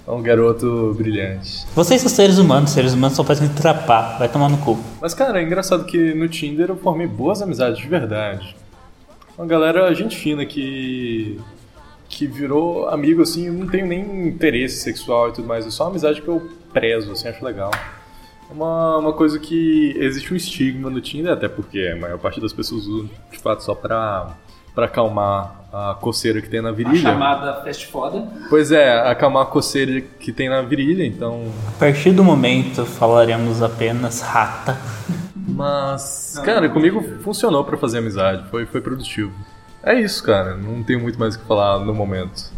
É 0.05 0.11
um 0.11 0.21
garoto 0.21 0.93
brilhante. 0.97 1.65
Vocês 1.73 2.01
são 2.01 2.09
seres 2.09 2.37
humanos, 2.37 2.71
seres 2.71 2.93
humanos 2.93 3.15
só 3.15 3.23
fazem 3.23 3.47
trapar, 3.47 4.19
vai 4.19 4.27
tomar 4.27 4.49
no 4.49 4.57
cu. 4.57 4.77
Mas, 4.99 5.13
cara, 5.13 5.39
é 5.39 5.43
engraçado 5.43 5.85
que 5.85 6.13
no 6.13 6.27
Tinder 6.27 6.69
eu 6.69 6.75
formei 6.75 7.07
boas 7.07 7.41
amizades 7.41 7.77
de 7.77 7.87
verdade. 7.87 8.53
Uma 9.37 9.47
galera, 9.47 9.93
gente 9.93 10.17
fina 10.17 10.45
que. 10.45 11.39
que 12.09 12.27
virou 12.27 12.89
amigo, 12.89 13.21
assim, 13.21 13.47
eu 13.47 13.53
não 13.53 13.67
tenho 13.67 13.87
nem 13.87 14.27
interesse 14.27 14.81
sexual 14.81 15.29
e 15.29 15.33
tudo 15.33 15.47
mais, 15.47 15.65
é 15.65 15.71
só 15.71 15.85
uma 15.85 15.91
amizade 15.91 16.21
que 16.21 16.27
eu 16.27 16.49
prezo, 16.73 17.13
assim, 17.13 17.29
acho 17.29 17.43
legal. 17.43 17.71
É 18.49 18.53
uma, 18.53 18.97
uma 18.97 19.13
coisa 19.13 19.39
que 19.39 19.95
existe 19.97 20.33
um 20.33 20.35
estigma 20.35 20.89
no 20.89 20.99
Tinder, 20.99 21.31
até 21.31 21.47
porque 21.47 21.79
a 21.79 21.95
maior 21.95 22.19
parte 22.19 22.41
das 22.41 22.51
pessoas 22.51 22.85
usam 22.85 23.09
de 23.31 23.39
fato 23.39 23.63
só 23.63 23.73
pra, 23.73 24.35
pra 24.75 24.85
acalmar 24.85 25.62
a 25.73 25.95
coceira 25.99 26.39
que 26.39 26.47
tem 26.47 26.61
na 26.61 26.69
A 26.69 26.71
virilha. 26.71 27.01
chamada 27.01 27.61
fast 27.63 27.87
foda. 27.87 28.27
Pois 28.47 28.71
é, 28.71 28.95
acalmar 29.09 29.41
a 29.43 29.45
coceira 29.47 30.01
que 30.19 30.31
tem 30.31 30.47
na 30.47 30.61
virilha, 30.61 31.03
então. 31.03 31.45
A 31.67 31.71
partir 31.79 32.11
do 32.11 32.23
momento 32.23 32.85
falaremos 32.85 33.61
apenas 33.63 34.21
rata. 34.21 34.77
Mas, 35.35 36.39
cara, 36.45 36.69
comigo 36.69 37.01
funcionou 37.21 37.63
pra 37.63 37.75
fazer 37.77 37.97
amizade, 37.97 38.47
foi, 38.49 38.65
foi 38.67 38.81
produtivo. 38.81 39.33
É 39.83 39.99
isso, 39.99 40.23
cara, 40.23 40.55
não 40.55 40.83
tenho 40.83 40.99
muito 41.01 41.19
mais 41.19 41.35
o 41.35 41.39
que 41.39 41.45
falar 41.45 41.79
no 41.79 41.93
momento. 41.93 42.51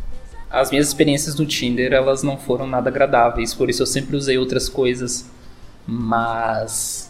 As 0.50 0.70
minhas 0.70 0.88
experiências 0.88 1.36
no 1.36 1.46
Tinder, 1.46 1.92
elas 1.94 2.22
não 2.22 2.38
foram 2.38 2.68
nada 2.68 2.90
agradáveis, 2.90 3.54
por 3.54 3.70
isso 3.70 3.82
eu 3.82 3.88
sempre 3.88 4.16
usei 4.16 4.38
outras 4.38 4.70
coisas. 4.70 5.30
Mas 5.88 7.05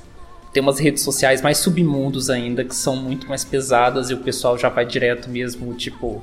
tem 0.55 0.63
umas 0.63 0.79
redes 0.79 1.03
sociais 1.03 1.41
mais 1.41 1.57
submundos 1.57 2.29
ainda 2.29 2.63
que 2.63 2.73
são 2.73 2.95
muito 2.95 3.27
mais 3.27 3.43
pesadas 3.43 4.09
e 4.09 4.13
o 4.13 4.17
pessoal 4.19 4.57
já 4.57 4.69
vai 4.69 4.85
direto 4.85 5.29
mesmo, 5.29 5.73
tipo, 5.73 6.21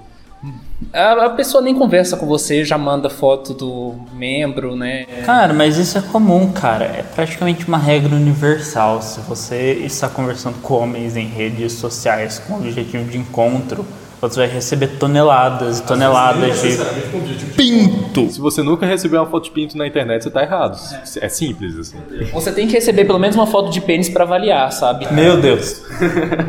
a, 0.90 1.26
a 1.26 1.30
pessoa 1.30 1.62
nem 1.62 1.74
conversa 1.74 2.16
com 2.16 2.24
você, 2.24 2.64
já 2.64 2.78
manda 2.78 3.10
foto 3.10 3.52
do 3.52 3.94
membro, 4.14 4.74
né? 4.74 5.04
Cara, 5.26 5.52
mas 5.52 5.76
isso 5.76 5.98
é 5.98 6.00
comum, 6.00 6.50
cara. 6.50 6.86
É 6.86 7.04
praticamente 7.14 7.68
uma 7.68 7.76
regra 7.76 8.16
universal. 8.16 9.02
Se 9.02 9.20
você 9.20 9.74
está 9.84 10.08
conversando 10.08 10.62
com 10.62 10.76
homens 10.76 11.14
em 11.14 11.26
redes 11.26 11.74
sociais 11.74 12.38
com 12.38 12.54
objetivo 12.54 13.04
de 13.04 13.18
encontro, 13.18 13.84
você 14.28 14.40
vai 14.40 14.48
receber 14.48 14.86
toneladas 14.98 15.80
e 15.80 15.82
toneladas 15.82 16.62
de 16.62 17.44
pinto. 17.56 18.30
Se 18.30 18.40
você 18.40 18.62
nunca 18.62 18.86
recebeu 18.86 19.20
uma 19.20 19.28
foto 19.28 19.44
de 19.44 19.50
pinto 19.50 19.76
na 19.76 19.86
internet, 19.86 20.22
você 20.22 20.30
tá 20.30 20.42
errado. 20.42 20.78
É 21.20 21.28
simples, 21.28 21.76
assim. 21.76 21.96
Você 22.32 22.52
tem 22.52 22.68
que 22.68 22.72
receber 22.74 23.04
pelo 23.04 23.18
menos 23.18 23.34
uma 23.34 23.46
foto 23.46 23.70
de 23.70 23.80
pênis 23.80 24.08
pra 24.08 24.22
avaliar, 24.22 24.70
sabe? 24.72 25.12
Meu 25.12 25.40
Deus. 25.40 25.82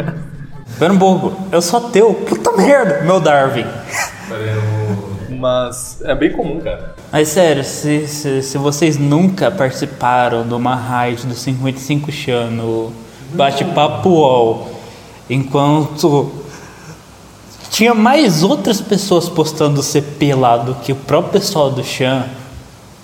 Pernambuco, 0.78 1.36
eu 1.52 1.62
sou 1.62 1.80
ateu. 1.80 2.14
Puta 2.14 2.52
merda, 2.52 3.02
meu 3.04 3.20
Darwin. 3.20 3.66
Mas 5.30 6.00
é 6.04 6.14
bem 6.14 6.32
comum, 6.32 6.60
cara. 6.60 6.96
Mas 7.12 7.30
sério, 7.30 7.64
se, 7.64 8.08
se, 8.08 8.42
se 8.44 8.58
vocês 8.58 8.98
nunca 8.98 9.50
participaram 9.50 10.48
de 10.48 10.54
uma 10.54 10.76
raid 10.76 11.26
do 11.26 11.34
55 11.34 12.12
Chan 12.12 12.50
no, 12.52 12.94
bate-papo 13.34 14.10
UOL, 14.10 14.70
enquanto 15.30 16.43
tinha 17.74 17.96
mais 17.96 18.44
outras 18.44 18.80
pessoas 18.80 19.28
postando 19.28 19.82
CP 19.82 20.36
lá 20.36 20.58
do 20.58 20.76
que 20.76 20.92
o 20.92 20.96
próprio 20.96 21.42
pessoal 21.42 21.72
do 21.72 21.84
Chan, 21.84 22.30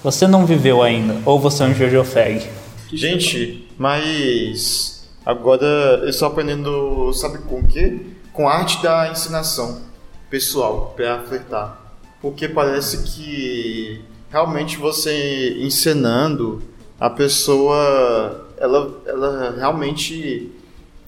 você 0.04 0.28
não 0.28 0.46
viveu 0.46 0.84
ainda, 0.84 1.18
ou 1.26 1.40
você 1.40 1.64
é 1.64 1.66
um 1.66 1.74
Jojo 1.74 2.04
Fag. 2.04 2.48
Gente, 2.94 3.68
mas 3.80 5.10
agora 5.26 5.66
eu 6.04 6.10
estou 6.10 6.28
aprendendo, 6.28 7.12
sabe 7.14 7.40
com 7.40 7.62
o 7.62 7.68
quê? 7.68 8.00
Com 8.32 8.48
a 8.48 8.58
arte 8.58 8.82
da 8.84 9.10
ensinação 9.12 9.82
pessoal, 10.30 10.94
para 10.96 11.24
flertar. 11.24 11.96
Porque 12.22 12.48
parece 12.48 13.12
que 13.12 14.02
realmente 14.30 14.78
você 14.78 15.58
encenando, 15.62 16.62
a 17.00 17.10
pessoa, 17.10 18.48
ela, 18.60 19.02
ela 19.08 19.56
realmente 19.58 20.52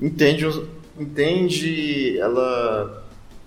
entende, 0.02 0.48
entende, 1.00 2.18
ela... 2.18 3.01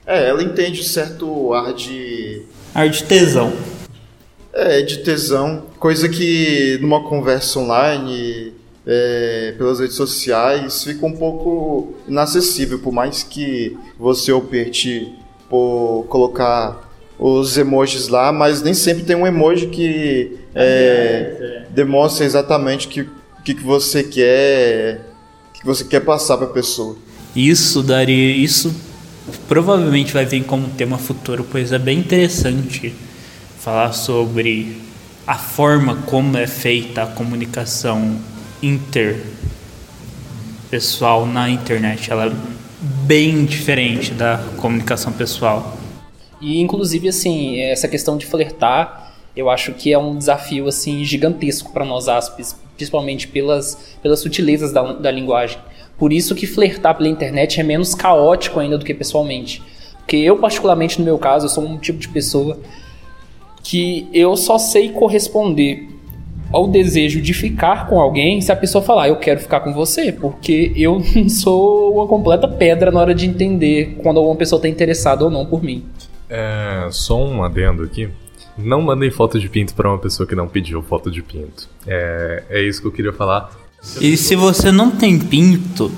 É, 0.06 0.28
ela 0.28 0.42
entende 0.42 0.80
um 0.80 0.84
certo 0.84 1.52
ar 1.54 1.72
de 1.72 2.42
Ar 2.74 2.88
de 2.88 3.04
tesão. 3.04 3.52
é, 4.52 4.82
de 4.82 4.98
tesão, 4.98 5.64
coisa 5.78 6.08
que 6.08 6.78
numa 6.80 7.02
conversa 7.04 7.58
online, 7.58 8.52
é, 8.86 9.54
pelas 9.56 9.80
redes 9.80 9.96
sociais, 9.96 10.84
fica 10.84 11.06
um 11.06 11.12
pouco 11.12 11.94
inacessível, 12.06 12.78
por 12.78 12.92
mais 12.92 13.22
que 13.22 13.76
você 13.98 14.30
operte 14.32 15.10
por 15.48 16.04
colocar 16.08 16.90
os 17.18 17.56
emojis 17.56 18.08
lá, 18.08 18.32
mas 18.32 18.60
nem 18.60 18.74
sempre 18.74 19.04
tem 19.04 19.16
um 19.16 19.26
emoji 19.26 19.68
que 19.68 20.36
é, 20.54 21.62
demonstra 21.70 22.26
exatamente 22.26 22.86
o 22.86 22.90
que, 22.90 23.08
que, 23.44 23.54
que 23.54 23.62
você 23.62 24.02
quer, 24.02 25.00
que 25.54 25.64
você 25.64 25.84
quer 25.84 26.00
passar 26.00 26.36
para 26.36 26.46
a 26.46 26.50
pessoa. 26.50 26.96
Isso 27.34 27.82
daria. 27.82 28.36
Isso 28.36 28.74
provavelmente 29.48 30.12
vai 30.12 30.26
vir 30.26 30.44
como 30.44 30.68
tema 30.68 30.98
futuro, 30.98 31.46
pois 31.50 31.72
é 31.72 31.78
bem 31.78 31.98
interessante 31.98 32.94
falar 33.58 33.92
sobre 33.92 34.76
a 35.26 35.37
forma 35.37 35.96
como 36.06 36.37
é 36.37 36.46
feita 36.46 37.04
a 37.04 37.06
comunicação 37.06 38.18
interpessoal 38.62 41.24
na 41.26 41.48
internet. 41.48 42.10
Ela 42.10 42.26
é 42.26 42.32
bem 43.06 43.46
diferente 43.46 44.12
da 44.12 44.38
comunicação 44.58 45.10
pessoal. 45.12 45.78
E 46.40 46.60
inclusive 46.60 47.08
assim, 47.08 47.60
essa 47.60 47.87
questão 47.88 48.18
de 48.18 48.26
flertar, 48.26 49.14
eu 49.34 49.48
acho 49.48 49.72
que 49.72 49.90
é 49.92 49.98
um 49.98 50.18
desafio 50.18 50.68
assim 50.68 51.02
gigantesco 51.04 51.72
para 51.72 51.87
nós 51.87 52.06
aspes, 52.06 52.54
principalmente 52.76 53.26
pelas 53.28 53.96
pelas 54.02 54.20
sutilezas 54.20 54.72
da, 54.72 54.92
da 54.92 55.10
linguagem. 55.10 55.58
Por 55.98 56.12
isso 56.12 56.35
que 56.35 56.46
flertar 56.46 56.96
pela 56.96 57.09
internet 57.09 57.61
é 57.61 57.62
menos 57.62 57.94
caótico 57.94 58.61
ainda 58.61 58.76
do 58.78 58.85
que 58.85 58.94
pessoalmente. 58.94 59.62
Porque 59.98 60.16
eu 60.16 60.37
particularmente 60.38 60.98
no 60.98 61.04
meu 61.04 61.18
caso, 61.18 61.46
eu 61.46 61.50
sou 61.50 61.64
um 61.64 61.78
tipo 61.78 61.98
de 61.98 62.09
pessoa 62.09 62.59
que 63.62 64.07
eu 64.12 64.37
só 64.37 64.59
sei 64.59 64.90
corresponder 64.90 65.88
ao 66.52 66.68
desejo 66.68 67.20
de 67.20 67.33
ficar 67.35 67.88
com 67.88 67.98
alguém 68.00 68.40
se 68.40 68.52
a 68.52 68.57
pessoa 68.57 68.83
falar, 68.83 69.09
eu 69.09 69.16
quero 69.16 69.40
ficar 69.40 69.61
com 69.61 69.72
você, 69.72 70.12
porque 70.12 70.72
eu 70.76 71.02
sou 71.28 71.94
uma 71.94 72.07
completa 72.07 72.46
pedra 72.46 72.92
na 72.92 73.00
hora 73.00 73.14
de 73.14 73.26
entender 73.26 73.96
quando 74.02 74.18
alguma 74.18 74.37
pessoa 74.37 74.59
está 74.59 74.68
interessada 74.68 75.24
ou 75.24 75.30
não 75.30 75.46
por 75.46 75.62
mim. 75.62 75.85
É, 76.28 76.87
só 76.90 77.22
um 77.22 77.42
adendo 77.42 77.83
aqui. 77.83 78.09
Não 78.57 78.80
mandem 78.80 79.11
foto 79.11 79.40
de 79.40 79.48
pinto 79.48 79.74
pra 79.74 79.88
uma 79.88 79.98
pessoa 79.98 80.28
que 80.28 80.35
não 80.37 80.46
pediu 80.46 80.80
foto 80.80 81.11
de 81.11 81.22
pinto. 81.22 81.68
É, 81.87 82.44
é 82.48 82.62
isso 82.62 82.80
que 82.80 82.87
eu 82.87 82.92
queria 82.92 83.12
falar. 83.12 83.50
E 84.01 84.16
se 84.16 84.35
você 84.35 84.73
não 84.73 84.90
tem 84.90 85.18
pinto, 85.18 85.90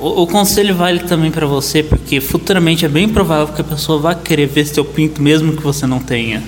o, 0.00 0.22
o 0.22 0.26
conselho 0.26 0.74
vale 0.74 1.00
também 1.00 1.30
pra 1.30 1.46
você, 1.46 1.82
porque 1.82 2.20
futuramente 2.20 2.84
é 2.84 2.88
bem 2.88 3.08
provável 3.08 3.54
que 3.54 3.60
a 3.60 3.64
pessoa 3.64 3.98
vá 3.98 4.14
querer 4.14 4.46
ver 4.46 4.66
seu 4.66 4.84
pinto 4.84 5.22
mesmo 5.22 5.56
que 5.56 5.62
você 5.62 5.86
não 5.86 6.00
tenha. 6.00 6.42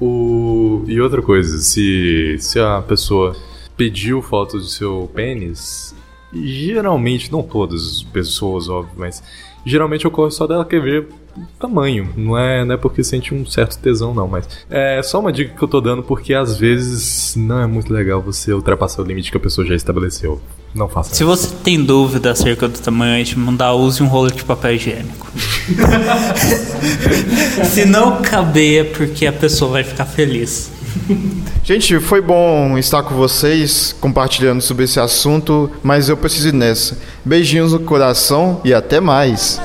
O... 0.00 0.84
E 0.86 1.00
outra 1.00 1.22
coisa, 1.22 1.58
se, 1.58 2.36
se 2.38 2.58
a 2.58 2.82
pessoa 2.82 3.36
pediu 3.76 4.20
foto 4.20 4.58
do 4.58 4.66
seu 4.66 5.10
pênis, 5.14 5.94
geralmente, 6.32 7.30
não 7.30 7.42
todas 7.42 7.80
as 7.82 8.02
pessoas, 8.02 8.68
óbvio, 8.68 8.94
mas 8.96 9.22
geralmente 9.64 10.06
ocorre 10.06 10.30
só 10.30 10.46
dela 10.46 10.64
querer 10.64 10.82
ver 10.82 11.08
tamanho. 11.58 12.08
Não 12.16 12.38
é, 12.38 12.64
não 12.64 12.74
é 12.74 12.76
porque 12.76 13.02
sente 13.02 13.34
um 13.34 13.44
certo 13.46 13.78
tesão, 13.78 14.14
não, 14.14 14.28
mas 14.28 14.46
é 14.70 15.02
só 15.02 15.20
uma 15.20 15.32
dica 15.32 15.54
que 15.56 15.62
eu 15.62 15.68
tô 15.68 15.80
dando 15.80 16.02
porque 16.02 16.34
às 16.34 16.56
vezes 16.56 17.34
não 17.36 17.60
é 17.60 17.66
muito 17.66 17.92
legal 17.92 18.20
você 18.20 18.52
ultrapassar 18.52 19.02
o 19.02 19.04
limite 19.04 19.30
que 19.30 19.36
a 19.36 19.40
pessoa 19.40 19.66
já 19.66 19.74
estabeleceu. 19.74 20.40
Não 20.74 20.88
faça 20.88 21.14
Se 21.14 21.22
isso. 21.22 21.26
você 21.26 21.54
tem 21.62 21.82
dúvida 21.82 22.32
acerca 22.32 22.66
do 22.66 22.78
tamanho, 22.78 23.14
a 23.14 23.18
gente 23.18 23.38
mandar 23.38 23.72
use 23.74 24.02
um 24.02 24.06
rolo 24.06 24.30
de 24.30 24.44
papel 24.44 24.74
higiênico. 24.74 25.26
Se 27.64 27.84
não 27.84 28.22
caber, 28.22 28.80
é 28.80 28.84
porque 28.84 29.26
a 29.26 29.32
pessoa 29.32 29.70
vai 29.70 29.84
ficar 29.84 30.04
feliz. 30.04 30.70
Gente, 31.62 31.98
foi 32.00 32.20
bom 32.20 32.76
estar 32.76 33.02
com 33.02 33.14
vocês 33.14 33.94
compartilhando 34.00 34.60
sobre 34.60 34.84
esse 34.84 35.00
assunto, 35.00 35.70
mas 35.82 36.08
eu 36.08 36.16
preciso 36.16 36.48
ir 36.48 36.54
nessa. 36.54 36.98
Beijinhos 37.24 37.72
no 37.72 37.80
coração 37.80 38.60
e 38.64 38.74
até 38.74 39.00
mais. 39.00 39.60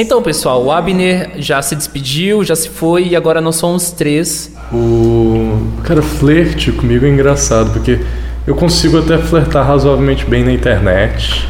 Então, 0.00 0.22
pessoal, 0.22 0.64
o 0.64 0.70
Abner 0.70 1.32
já 1.38 1.60
se 1.60 1.74
despediu, 1.74 2.44
já 2.44 2.54
se 2.54 2.68
foi 2.68 3.08
e 3.08 3.16
agora 3.16 3.40
nós 3.40 3.56
somos 3.56 3.90
três. 3.90 4.54
O. 4.72 5.72
Cara, 5.82 6.00
flerte 6.00 6.70
comigo 6.70 7.04
é 7.04 7.08
engraçado, 7.08 7.72
porque 7.72 7.98
eu 8.46 8.54
consigo 8.54 9.00
até 9.00 9.18
flertar 9.18 9.66
razoavelmente 9.66 10.24
bem 10.24 10.44
na 10.44 10.52
internet, 10.52 11.48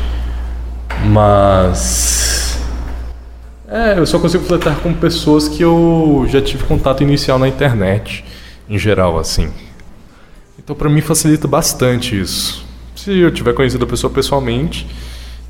mas. 1.11 2.59
É, 3.69 3.99
eu 3.99 4.07
só 4.07 4.19
consigo 4.19 4.45
flertar 4.45 4.77
com 4.77 4.95
pessoas 4.95 5.47
que 5.47 5.63
eu 5.63 6.25
já 6.31 6.41
tive 6.41 6.65
contato 6.65 7.03
inicial 7.03 7.39
na 7.39 7.49
internet, 7.49 8.25
em 8.67 8.79
geral, 8.79 9.19
assim. 9.19 9.51
Então 10.59 10.75
pra 10.75 10.89
mim 10.89 11.03
facilita 11.03 11.47
bastante 11.47 12.19
isso. 12.19 12.65
Se 12.97 13.15
eu 13.15 13.31
tiver 13.31 13.53
conhecido 13.53 13.85
a 13.85 13.87
pessoa 13.87 14.11
pessoalmente, 14.11 14.87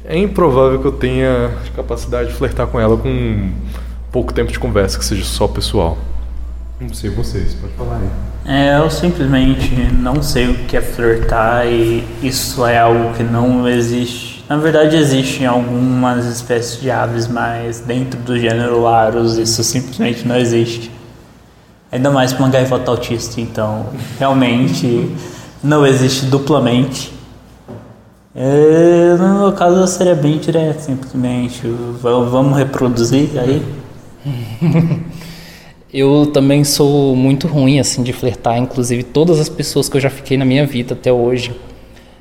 é 0.04 0.18
improvável 0.18 0.80
que 0.80 0.86
eu 0.86 0.92
tenha 0.92 1.52
capacidade 1.74 2.28
de 2.30 2.34
flertar 2.34 2.66
com 2.66 2.80
ela 2.80 2.96
com 2.96 3.50
pouco 4.10 4.32
tempo 4.32 4.50
de 4.50 4.58
conversa, 4.58 4.98
que 4.98 5.04
seja 5.04 5.24
só 5.24 5.46
pessoal. 5.46 5.98
Não 6.80 6.94
sei 6.94 7.10
vocês, 7.10 7.54
pode 7.54 7.72
falar 7.74 7.96
aí. 7.96 8.08
É, 8.44 8.78
eu 8.78 8.88
simplesmente 8.90 9.74
não 9.92 10.22
sei 10.22 10.48
o 10.48 10.54
que 10.54 10.76
é 10.76 10.80
flertar 10.80 11.66
e 11.66 12.04
isso 12.22 12.64
é 12.64 12.78
algo 12.78 13.12
que 13.14 13.22
não 13.22 13.68
existe. 13.68 14.44
Na 14.48 14.56
verdade, 14.56 14.96
existe 14.96 15.42
em 15.42 15.46
algumas 15.46 16.24
espécies 16.24 16.80
de 16.80 16.90
aves, 16.90 17.28
mas 17.28 17.80
dentro 17.80 18.18
do 18.20 18.38
gênero 18.38 18.80
Larus 18.80 19.36
isso 19.36 19.62
simplesmente 19.62 20.26
não 20.26 20.36
existe. 20.36 20.90
Ainda 21.92 22.10
mais 22.10 22.32
para 22.32 22.44
uma 22.44 22.50
gaivota 22.50 22.90
autista, 22.90 23.40
então 23.40 23.90
realmente 24.18 25.14
não 25.62 25.86
existe 25.86 26.26
duplamente. 26.26 27.17
É, 28.34 29.16
no 29.18 29.40
meu 29.40 29.52
caso 29.52 29.86
seria 29.86 30.14
bem 30.14 30.38
direto, 30.38 30.80
simplesmente. 30.80 31.62
Va- 32.00 32.20
Vamos 32.24 32.56
reproduzir 32.56 33.30
aí? 33.38 33.62
Eu 35.92 36.26
também 36.26 36.64
sou 36.64 37.16
muito 37.16 37.46
ruim 37.48 37.80
assim 37.80 38.02
de 38.02 38.12
flertar, 38.12 38.58
inclusive 38.58 39.02
todas 39.02 39.40
as 39.40 39.48
pessoas 39.48 39.88
que 39.88 39.96
eu 39.96 40.00
já 40.02 40.10
fiquei 40.10 40.36
na 40.36 40.44
minha 40.44 40.66
vida 40.66 40.92
até 40.92 41.10
hoje. 41.10 41.50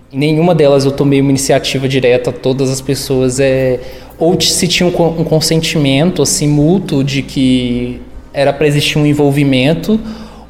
Nenhuma 0.09 0.55
delas 0.55 0.85
eu 0.85 0.91
tomei 0.91 1.19
uma 1.19 1.31
iniciativa 1.31 1.85
direta, 1.85 2.31
todas 2.31 2.69
as 2.71 2.79
pessoas 2.79 3.41
é 3.41 3.81
ou 4.17 4.39
se 4.39 4.69
tinha 4.69 4.87
um 4.87 5.23
consentimento 5.25 6.21
assim 6.21 6.47
mútuo 6.47 7.03
de 7.03 7.21
que 7.21 7.99
era 8.33 8.53
para 8.53 8.65
existir 8.67 8.97
um 8.97 9.05
envolvimento, 9.05 9.99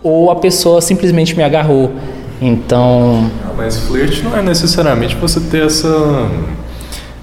ou 0.04 0.30
a 0.30 0.36
pessoa 0.36 0.80
simplesmente 0.80 1.36
me 1.36 1.42
agarrou. 1.42 1.92
Então, 2.42 3.30
Mas 3.56 3.80
flerte 3.80 4.24
não 4.24 4.38
é 4.38 4.42
necessariamente 4.42 5.16
você 5.16 5.40
ter 5.40 5.66
essa, 5.66 6.30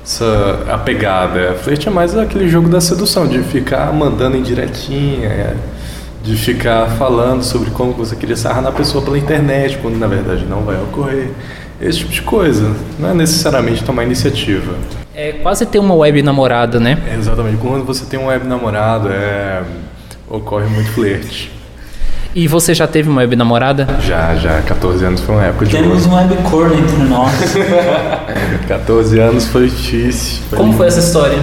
essa 0.04 0.64
apegada. 0.68 1.54
Flerte 1.62 1.88
é 1.88 1.90
mais 1.90 2.16
aquele 2.16 2.48
jogo 2.48 2.68
da 2.68 2.80
sedução, 2.80 3.26
de 3.26 3.40
ficar 3.42 3.92
mandando 3.92 4.36
indiretinha, 4.36 5.28
é, 5.28 5.54
de 6.22 6.36
ficar 6.36 6.88
falando 6.98 7.42
sobre 7.44 7.70
como 7.70 7.92
você 7.92 8.16
queria 8.16 8.36
sarrar 8.36 8.62
na 8.62 8.72
pessoa 8.72 9.04
pela 9.04 9.16
internet, 9.18 9.78
quando 9.78 9.96
na 9.96 10.06
verdade 10.06 10.44
não 10.46 10.62
vai 10.62 10.76
ocorrer. 10.76 11.30
Esse 11.80 11.98
tipo 11.98 12.12
de 12.12 12.22
coisa. 12.22 12.74
Não 12.98 13.10
é 13.10 13.14
necessariamente 13.14 13.84
tomar 13.84 14.04
iniciativa. 14.04 14.74
é 15.14 15.32
quase 15.32 15.66
ter 15.66 15.78
uma 15.78 15.94
web 15.94 16.22
namorada, 16.22 16.80
né? 16.80 16.98
É 17.08 17.14
exatamente. 17.16 17.56
Quando 17.58 17.84
você 17.84 18.04
tem 18.06 18.18
um 18.18 18.26
web 18.26 18.46
namorado, 18.46 19.08
é, 19.10 19.62
ocorre 20.28 20.66
muito 20.66 20.90
flerte. 20.92 21.52
E 22.34 22.48
você 22.48 22.74
já 22.74 22.86
teve 22.86 23.08
uma 23.08 23.20
web 23.20 23.36
namorada? 23.36 23.86
Já, 24.00 24.34
já. 24.34 24.60
14 24.62 25.04
anos 25.04 25.20
foi 25.20 25.34
uma 25.36 25.44
época 25.44 25.66
de 25.66 25.70
Temos 25.70 26.04
ouro. 26.04 26.16
um 26.16 26.28
webcorno 26.28 26.74
entre 26.74 26.96
nós. 27.04 27.32
14 28.66 29.20
anos 29.20 29.46
foi 29.46 29.68
difícil. 29.68 30.42
Como 30.50 30.72
foi 30.72 30.88
essa 30.88 30.98
história? 30.98 31.38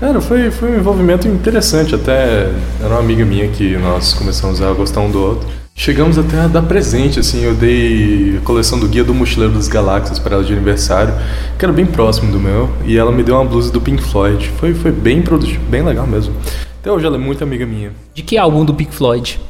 Cara, 0.00 0.20
foi, 0.20 0.50
foi 0.50 0.72
um 0.72 0.78
envolvimento 0.78 1.28
interessante. 1.28 1.94
Até 1.94 2.48
era 2.80 2.88
uma 2.88 2.98
amiga 2.98 3.24
minha 3.24 3.46
que 3.48 3.76
nós 3.76 4.14
começamos 4.14 4.60
a 4.60 4.72
gostar 4.72 5.00
um 5.00 5.10
do 5.12 5.22
outro. 5.22 5.48
Chegamos 5.76 6.18
até 6.18 6.40
a 6.40 6.48
dar 6.48 6.62
presente, 6.62 7.20
assim. 7.20 7.44
Eu 7.44 7.54
dei 7.54 8.38
a 8.38 8.44
coleção 8.44 8.80
do 8.80 8.88
Guia 8.88 9.04
do 9.04 9.14
Mochileiro 9.14 9.54
das 9.54 9.68
Galáxias 9.68 10.18
para 10.18 10.34
ela 10.34 10.44
de 10.44 10.52
aniversário, 10.52 11.14
que 11.56 11.64
era 11.64 11.72
bem 11.72 11.86
próximo 11.86 12.32
do 12.32 12.40
meu. 12.40 12.68
E 12.84 12.98
ela 12.98 13.12
me 13.12 13.22
deu 13.22 13.36
uma 13.36 13.44
blusa 13.44 13.70
do 13.72 13.80
Pink 13.80 14.02
Floyd. 14.02 14.50
Foi, 14.58 14.74
foi 14.74 14.90
bem 14.90 15.22
produtivo, 15.22 15.62
bem 15.70 15.82
legal 15.82 16.06
mesmo. 16.06 16.34
Até 16.80 16.90
hoje 16.90 17.06
ela 17.06 17.14
é 17.14 17.18
muito 17.20 17.44
amiga 17.44 17.64
minha. 17.64 17.92
De 18.12 18.22
que 18.22 18.36
álbum 18.36 18.64
do 18.64 18.74
Pink 18.74 18.92
Floyd? 18.92 19.40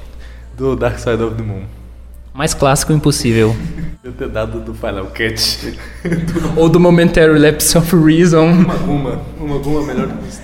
Do 0.56 0.76
Dark 0.76 0.98
Side 0.98 1.22
of 1.22 1.36
the 1.36 1.42
Moon. 1.42 1.62
Mais 2.34 2.54
clássico 2.54 2.92
impossível. 2.92 3.54
Eu 4.02 4.12
ter 4.12 4.28
dado 4.28 4.58
do 4.60 4.74
Final 4.74 5.06
Cut. 5.06 5.78
Ou 6.56 6.68
do 6.68 6.80
Momentary 6.80 7.38
Lapse 7.38 7.76
of 7.78 7.94
Reason. 7.96 8.44
Uma 8.46 8.74
Guma. 8.74 9.20
Uma 9.38 9.58
Guma 9.58 9.82
melhor 9.86 10.08
que 10.08 10.28
isso. 10.28 10.40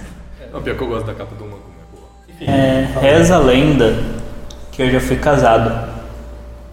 Não, 0.53 0.62
pior 0.62 0.77
que 0.77 0.83
eu 0.83 0.88
gosto 0.88 1.07
da 1.07 1.14
capa 1.14 1.35
do 1.35 1.44
Uma 1.44 1.57
Guma. 1.57 2.53
é. 2.53 2.87
É, 2.94 2.99
reza 3.01 3.35
a 3.35 3.38
lenda 3.38 3.99
que 4.71 4.83
eu 4.83 4.90
já 4.90 5.01
fui 5.01 5.16
casado. 5.16 5.88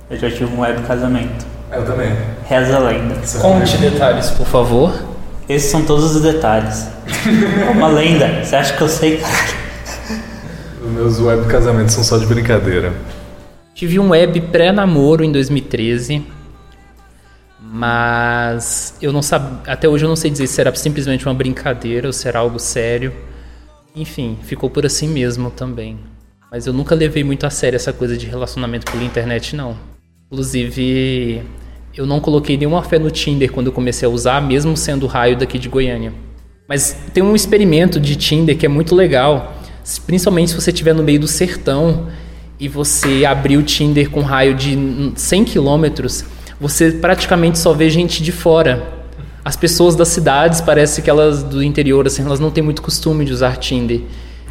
Eu 0.09 0.17
já 0.19 0.29
tive 0.29 0.45
um 0.45 0.59
web 0.59 0.81
casamento. 0.83 1.45
Eu 1.71 1.83
também. 1.85 2.15
Reza 2.47 2.75
a 2.75 2.79
lenda. 2.79 3.15
Conte 3.41 3.77
detalhes, 3.77 4.29
por 4.29 4.45
favor. 4.45 4.93
Esses 5.49 5.71
são 5.71 5.83
todos 5.83 6.15
os 6.15 6.21
detalhes. 6.21 6.87
Uma 7.73 7.87
lenda. 7.87 8.43
Você 8.43 8.55
acha 8.55 8.77
que 8.77 8.81
eu 8.83 8.87
sei? 8.89 9.21
Os 10.83 10.91
meus 10.91 11.19
web 11.19 11.45
casamentos 11.47 11.95
são 11.95 12.03
só 12.03 12.19
de 12.19 12.27
brincadeira. 12.27 12.93
Tive 13.75 13.99
um 13.99 14.11
web 14.11 14.39
pré-namoro 14.39 15.21
em 15.21 15.31
2013. 15.33 16.23
Mas 17.59 18.97
eu 19.01 19.11
não 19.11 19.21
sabia. 19.21 19.59
Até 19.67 19.89
hoje 19.89 20.05
eu 20.05 20.09
não 20.09 20.15
sei 20.15 20.31
dizer 20.31 20.47
se 20.47 20.61
era 20.61 20.73
simplesmente 20.73 21.25
uma 21.27 21.33
brincadeira 21.33 22.07
ou 22.07 22.13
se 22.13 22.25
era 22.25 22.39
algo 22.39 22.57
sério. 22.57 23.13
Enfim, 23.93 24.37
ficou 24.43 24.69
por 24.69 24.85
assim 24.85 25.09
mesmo 25.09 25.51
também. 25.51 25.99
Mas 26.49 26.65
eu 26.65 26.71
nunca 26.71 26.95
levei 26.95 27.21
muito 27.21 27.45
a 27.45 27.49
sério 27.49 27.75
essa 27.75 27.91
coisa 27.91 28.15
de 28.15 28.25
relacionamento 28.27 28.89
pela 28.89 29.03
internet, 29.03 29.57
não. 29.57 29.75
Inclusive, 30.31 31.43
eu 31.93 32.05
não 32.05 32.21
coloquei 32.21 32.55
nenhuma 32.55 32.81
fé 32.81 32.97
no 32.97 33.11
Tinder 33.11 33.51
quando 33.51 33.67
eu 33.67 33.73
comecei 33.73 34.07
a 34.07 34.09
usar, 34.09 34.41
mesmo 34.41 34.77
sendo 34.77 35.05
raio 35.05 35.37
daqui 35.37 35.59
de 35.59 35.67
Goiânia. 35.67 36.13
Mas 36.65 36.95
tem 37.13 37.21
um 37.21 37.35
experimento 37.35 37.99
de 37.99 38.15
Tinder 38.15 38.57
que 38.57 38.65
é 38.65 38.69
muito 38.69 38.95
legal, 38.95 39.53
principalmente 40.05 40.51
se 40.51 40.55
você 40.55 40.71
estiver 40.71 40.93
no 40.93 41.03
meio 41.03 41.19
do 41.19 41.27
sertão 41.27 42.07
e 42.59 42.67
você 42.67 43.25
abrir 43.25 43.57
o 43.57 43.63
Tinder 43.63 44.09
com 44.09 44.21
raio 44.21 44.55
de 44.55 45.13
100 45.15 45.45
quilômetros, 45.45 46.25
você 46.59 46.91
praticamente 46.91 47.59
só 47.59 47.73
vê 47.73 47.89
gente 47.89 48.23
de 48.23 48.31
fora. 48.31 48.93
As 49.43 49.55
pessoas 49.55 49.95
das 49.95 50.07
cidades, 50.07 50.61
parece 50.61 51.01
que 51.01 51.09
elas 51.09 51.43
do 51.43 51.61
interior, 51.61 52.07
assim, 52.07 52.23
elas 52.23 52.39
não 52.39 52.49
têm 52.49 52.63
muito 52.63 52.81
costume 52.81 53.25
de 53.25 53.33
usar 53.33 53.57
Tinder. 53.57 54.01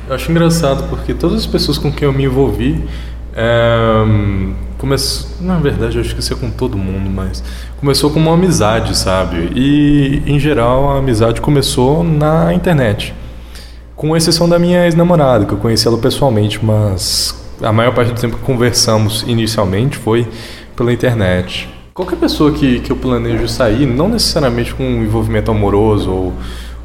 Eu 0.07 0.15
acho 0.15 0.31
engraçado 0.31 0.89
porque 0.89 1.15
todas 1.15 1.41
as 1.41 1.47
pessoas 1.47 1.79
com 1.79 1.91
quem 1.91 2.07
eu 2.07 2.13
me 2.13 2.25
envolvi 2.25 2.85
é, 3.35 4.05
começou, 4.79 5.31
na 5.41 5.59
verdade 5.59 5.97
eu 5.97 6.03
acho 6.03 6.15
que 6.15 6.21
isso 6.21 6.33
é 6.33 6.37
com 6.37 6.51
todo 6.51 6.77
mundo, 6.77 7.11
mas 7.11 7.43
começou 7.81 8.11
com 8.11 8.21
uma 8.21 8.35
amizade, 8.35 8.97
sabe? 8.97 9.51
E 9.57 10.23
em 10.27 10.39
geral 10.39 10.91
a 10.91 10.99
amizade 10.99 11.41
começou 11.41 12.05
na 12.05 12.53
internet. 12.53 13.15
Com 13.97 14.17
exceção 14.17 14.49
da 14.49 14.59
minha 14.59 14.85
ex-namorada, 14.85 15.47
que 15.47 15.53
eu 15.53 15.59
conheci 15.59 15.89
ela 15.89 15.99
pessoalmente, 15.99 16.63
mas 16.63 17.44
a 17.63 17.73
maior 17.73 17.95
parte 17.95 18.13
do 18.13 18.21
tempo 18.21 18.37
que 18.37 18.43
conversamos 18.43 19.25
inicialmente 19.27 19.97
foi 19.97 20.27
pela 20.77 20.93
internet. 20.93 21.69
Qualquer 21.95 22.17
pessoa 22.17 22.53
que, 22.53 22.81
que 22.81 22.91
eu 22.91 22.97
planejo 22.97 23.47
sair, 23.47 23.87
não 23.87 24.09
necessariamente 24.09 24.75
com 24.75 24.83
envolvimento 24.83 25.51
amoroso 25.51 26.11
ou, 26.11 26.33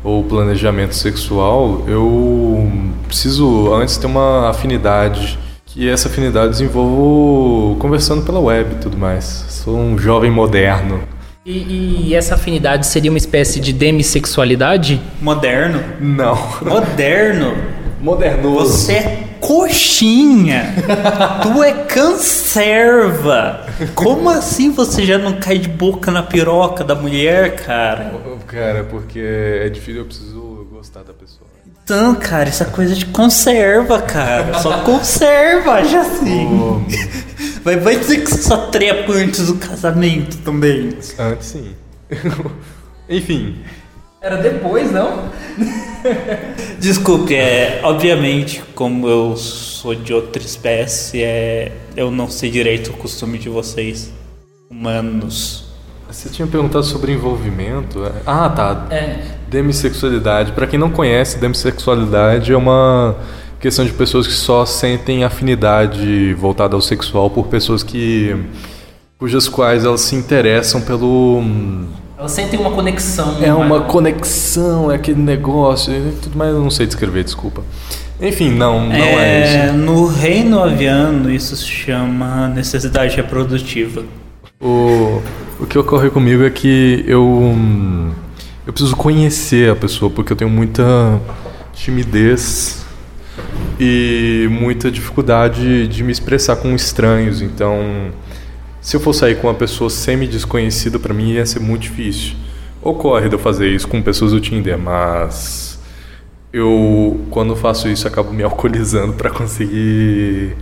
ou 0.03 0.23
planejamento 0.23 0.93
sexual, 0.93 1.83
eu 1.87 2.71
preciso 3.07 3.73
antes 3.73 3.97
ter 3.97 4.05
uma 4.05 4.49
afinidade. 4.49 5.39
Que 5.65 5.87
essa 5.87 6.07
afinidade 6.07 6.49
desenvolvo 6.49 7.75
conversando 7.79 8.23
pela 8.23 8.39
web 8.39 8.75
e 8.75 8.77
tudo 8.77 8.97
mais. 8.97 9.23
Sou 9.49 9.77
um 9.77 9.97
jovem 9.97 10.29
moderno. 10.31 11.01
E, 11.45 12.09
e 12.09 12.15
essa 12.15 12.35
afinidade 12.35 12.85
seria 12.85 13.09
uma 13.09 13.17
espécie 13.17 13.59
de 13.59 13.73
demissexualidade? 13.73 15.01
Moderno? 15.21 15.81
Não. 15.99 16.37
Moderno? 16.63 17.55
Modernoso. 17.99 18.73
Você 18.73 18.93
é 18.93 19.28
coxinha. 19.49 20.75
tu 21.41 21.63
é 21.63 21.73
canserva. 21.85 23.65
Como 23.95 24.29
assim 24.29 24.69
você 24.69 25.03
já 25.03 25.17
não 25.17 25.39
cai 25.39 25.57
de 25.57 25.67
boca 25.67 26.11
na 26.11 26.21
piroca 26.21 26.83
da 26.83 26.93
mulher, 26.93 27.55
cara? 27.55 28.13
Cara, 28.45 28.83
porque 28.83 29.19
é 29.19 29.67
difícil, 29.69 30.01
eu 30.01 30.05
preciso 30.05 30.67
gostar 30.71 31.01
da 31.01 31.13
pessoa. 31.13 31.49
Então, 31.83 32.13
cara, 32.13 32.47
é 32.47 32.65
coisa 32.65 32.93
de 32.93 33.07
conserva, 33.07 33.99
cara. 34.03 34.59
Só 34.59 34.83
conserva, 34.83 35.83
já 35.83 36.01
assim. 36.01 36.85
Vai, 37.63 37.77
vai 37.77 37.97
dizer 37.97 38.23
que 38.23 38.29
você 38.29 38.43
só 38.43 38.67
trepa 38.67 39.13
antes 39.13 39.47
do 39.47 39.55
casamento 39.55 40.37
também. 40.37 40.95
Antes 41.17 41.47
sim. 41.47 41.75
Enfim. 43.09 43.57
Era 44.21 44.35
depois, 44.37 44.91
não? 44.91 45.29
Desculpe, 46.77 47.33
é, 47.33 47.79
obviamente, 47.83 48.61
como 48.75 49.07
eu 49.07 49.37
sou 49.37 49.95
de 49.95 50.13
outra 50.13 50.41
espécie, 50.41 51.23
é, 51.23 51.71
eu 51.95 52.11
não 52.11 52.29
sei 52.29 52.51
direito 52.51 52.91
o 52.91 52.93
costume 52.93 53.37
de 53.37 53.47
vocês, 53.47 54.13
humanos. 54.69 55.69
Você 56.11 56.27
tinha 56.27 56.47
perguntado 56.47 56.83
sobre 56.83 57.13
envolvimento? 57.13 58.03
é? 58.03 58.11
Ah, 58.25 58.49
tá. 58.49 58.87
É. 58.89 59.19
Demissexualidade. 59.47 60.51
Pra 60.51 60.67
quem 60.67 60.77
não 60.77 60.89
conhece, 60.89 61.37
demissexualidade 61.37 62.51
é 62.51 62.57
uma 62.57 63.15
questão 63.59 63.85
de 63.85 63.93
pessoas 63.93 64.27
que 64.27 64.33
só 64.33 64.65
sentem 64.65 65.23
afinidade 65.23 66.33
voltada 66.33 66.75
ao 66.75 66.81
sexual 66.81 67.29
por 67.29 67.47
pessoas 67.47 67.83
que 67.83 68.35
cujas 69.17 69.47
quais 69.47 69.85
elas 69.85 70.01
se 70.01 70.15
interessam 70.15 70.81
pelo 70.81 71.43
Elas 72.19 72.33
sentem 72.33 72.59
uma 72.59 72.71
conexão. 72.71 73.41
é 73.41 73.53
uma 73.53 73.79
conexão, 73.79 74.91
é 74.91 74.95
aquele 74.95 75.21
negócio, 75.21 75.93
e 75.93 76.11
tudo 76.21 76.37
mais, 76.37 76.53
eu 76.53 76.61
não 76.61 76.69
sei 76.69 76.85
descrever, 76.85 77.23
desculpa. 77.23 77.63
Enfim, 78.21 78.49
não, 78.49 78.85
não 78.87 78.93
é, 78.93 79.67
isso. 79.67 79.77
No 79.77 80.05
reino 80.05 80.61
aviano, 80.61 81.31
isso 81.31 81.55
se 81.55 81.65
chama 81.65 82.49
necessidade 82.49 83.15
reprodutiva. 83.15 84.03
O, 84.59 85.21
o 85.61 85.65
que 85.65 85.79
ocorre 85.79 86.09
comigo 86.09 86.43
é 86.43 86.49
que 86.49 87.05
eu 87.07 87.55
eu 88.67 88.73
preciso 88.73 88.97
conhecer 88.97 89.71
a 89.71 89.75
pessoa 89.77 90.11
porque 90.11 90.33
eu 90.33 90.37
tenho 90.37 90.51
muita 90.51 90.83
timidez 91.73 92.85
e 93.79 94.45
muita 94.51 94.91
dificuldade 94.91 95.87
de 95.87 96.03
me 96.03 96.11
expressar 96.11 96.57
com 96.57 96.75
estranhos. 96.75 97.41
Então, 97.41 98.11
se 98.81 98.95
eu 98.95 98.99
for 98.99 99.13
sair 99.13 99.35
com 99.35 99.47
uma 99.47 99.53
pessoa 99.53 99.89
semi-desconhecida, 99.89 100.97
pra 100.99 101.13
mim 101.13 101.31
ia 101.31 101.45
ser 101.45 101.59
muito 101.59 101.81
difícil. 101.83 102.33
Ocorre 102.81 103.27
de 103.27 103.35
eu 103.35 103.39
fazer 103.39 103.69
isso 103.69 103.87
com 103.87 104.01
pessoas 104.01 104.31
do 104.31 104.39
Tinder, 104.39 104.77
mas 104.77 105.79
eu, 106.53 107.19
quando 107.29 107.55
faço 107.55 107.87
isso, 107.89 108.07
acabo 108.07 108.31
me 108.31 108.41
alcoolizando 108.43 109.13
pra 109.13 109.29
conseguir 109.29 110.55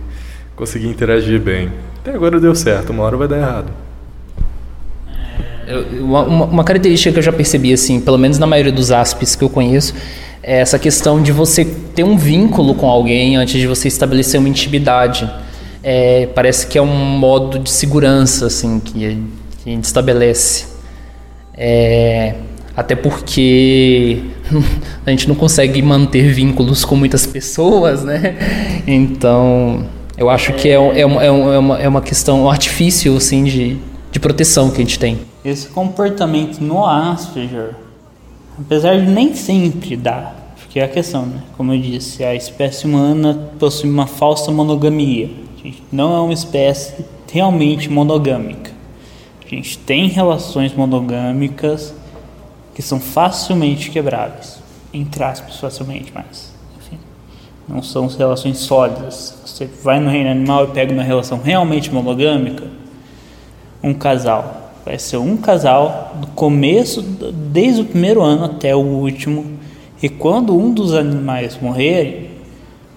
conseguir 0.56 0.88
interagir 0.88 1.40
bem. 1.40 1.70
Até 2.00 2.12
agora 2.12 2.40
deu 2.40 2.52
certo, 2.54 2.90
uma 2.90 3.04
hora 3.04 3.16
vai 3.16 3.28
dar 3.28 3.36
errado. 3.38 3.72
Uma- 6.00 6.24
uma 6.24 6.64
característica 6.64 7.12
que 7.12 7.18
eu 7.18 7.22
já 7.22 7.32
percebi, 7.32 7.72
assim, 7.72 8.00
pelo 8.00 8.16
menos 8.18 8.38
na 8.38 8.46
maioria 8.46 8.72
dos 8.72 8.90
aspes 8.90 9.36
que 9.36 9.44
eu 9.44 9.50
conheço, 9.50 9.94
é 10.42 10.60
essa 10.60 10.78
questão 10.78 11.22
de 11.22 11.30
você 11.30 11.64
ter 11.64 12.02
um 12.04 12.16
vínculo 12.16 12.74
com 12.74 12.88
alguém 12.88 13.36
antes 13.36 13.60
de 13.60 13.66
você 13.66 13.86
estabelecer 13.86 14.40
uma 14.40 14.48
intimidade. 14.48 15.30
É, 15.82 16.26
parece 16.34 16.66
que 16.66 16.76
é 16.76 16.82
um 16.82 16.86
modo 17.18 17.58
de 17.58 17.70
segurança, 17.70 18.46
assim, 18.46 18.80
que, 18.80 19.06
a- 19.06 19.70
gente 19.70 19.84
estabelece. 19.84 20.66
É, 21.54 22.34
até 22.76 22.94
porque 22.94 24.22
a 25.04 25.10
gente 25.10 25.28
não 25.28 25.34
consegue 25.34 25.80
manter 25.82 26.32
vínculos 26.32 26.84
com 26.84 26.94
muitas 26.96 27.26
pessoas, 27.26 28.04
né? 28.04 28.36
Então, 28.86 29.86
eu 30.16 30.30
acho 30.30 30.52
que 30.54 30.68
é, 30.68 30.74
é, 30.74 31.06
uma, 31.06 31.22
é, 31.22 31.26
é 31.26 31.30
uma, 31.30 31.78
é 31.80 31.88
uma 31.88 32.00
questão, 32.02 32.44
um 32.44 32.50
artifício, 32.50 33.16
assim, 33.16 33.44
de, 33.44 33.76
de 34.10 34.20
proteção 34.20 34.70
que 34.70 34.76
a 34.76 34.80
gente 34.80 34.98
tem. 34.98 35.18
Esse 35.44 35.68
comportamento 35.68 36.60
no 36.60 36.84
Asperger, 36.84 37.74
apesar 38.58 38.98
de 38.98 39.06
nem 39.10 39.34
sempre 39.34 39.96
dar, 39.96 40.54
porque 40.60 40.78
é 40.80 40.84
a 40.84 40.88
questão, 40.88 41.26
né? 41.26 41.38
Como 41.56 41.72
eu 41.72 41.80
disse, 41.80 42.24
a 42.24 42.34
espécie 42.34 42.86
humana 42.86 43.50
possui 43.58 43.88
uma 43.90 44.06
falsa 44.06 44.50
monogamia. 44.50 45.30
Gente 45.62 45.82
não 45.90 46.16
é 46.16 46.20
uma 46.20 46.32
espécie 46.32 47.04
realmente 47.32 47.90
monogâmica. 47.90 48.70
A 49.44 49.48
gente 49.48 49.78
tem 49.78 50.06
relações 50.06 50.72
monogâmicas 50.74 51.94
que 52.74 52.82
são 52.82 53.00
facilmente 53.00 53.90
quebráveis. 53.90 54.60
Entre 54.94 55.22
aspas, 55.24 55.56
facilmente, 55.56 56.12
mas 56.14 56.52
enfim. 56.78 56.98
não 57.68 57.82
são 57.82 58.06
relações 58.06 58.58
sólidas. 58.58 59.36
Você 59.44 59.66
vai 59.82 59.98
no 59.98 60.10
reino 60.10 60.30
animal 60.30 60.64
e 60.64 60.68
pega 60.68 60.92
uma 60.92 61.02
relação 61.02 61.40
realmente 61.42 61.92
monogâmica, 61.92 62.64
um 63.82 63.92
casal. 63.92 64.72
Vai 64.84 64.98
ser 64.98 65.16
um 65.16 65.36
casal 65.36 66.16
do 66.20 66.28
começo, 66.28 67.02
desde 67.02 67.82
o 67.82 67.84
primeiro 67.84 68.22
ano 68.22 68.44
até 68.44 68.76
o 68.76 68.80
último. 68.80 69.58
E 70.00 70.08
quando 70.08 70.56
um 70.56 70.72
dos 70.72 70.94
animais 70.94 71.58
morrer, 71.60 72.27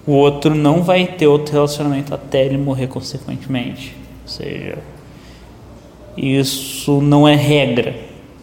o 0.06 0.12
outro 0.12 0.54
não 0.54 0.82
vai 0.82 1.06
ter 1.06 1.26
outro 1.26 1.52
relacionamento 1.52 2.14
até 2.14 2.44
ele 2.44 2.58
morrer 2.58 2.88
consequentemente. 2.88 3.96
Ou 4.22 4.28
seja, 4.28 4.78
isso 6.16 7.00
não 7.00 7.26
é 7.26 7.34
regra 7.34 7.94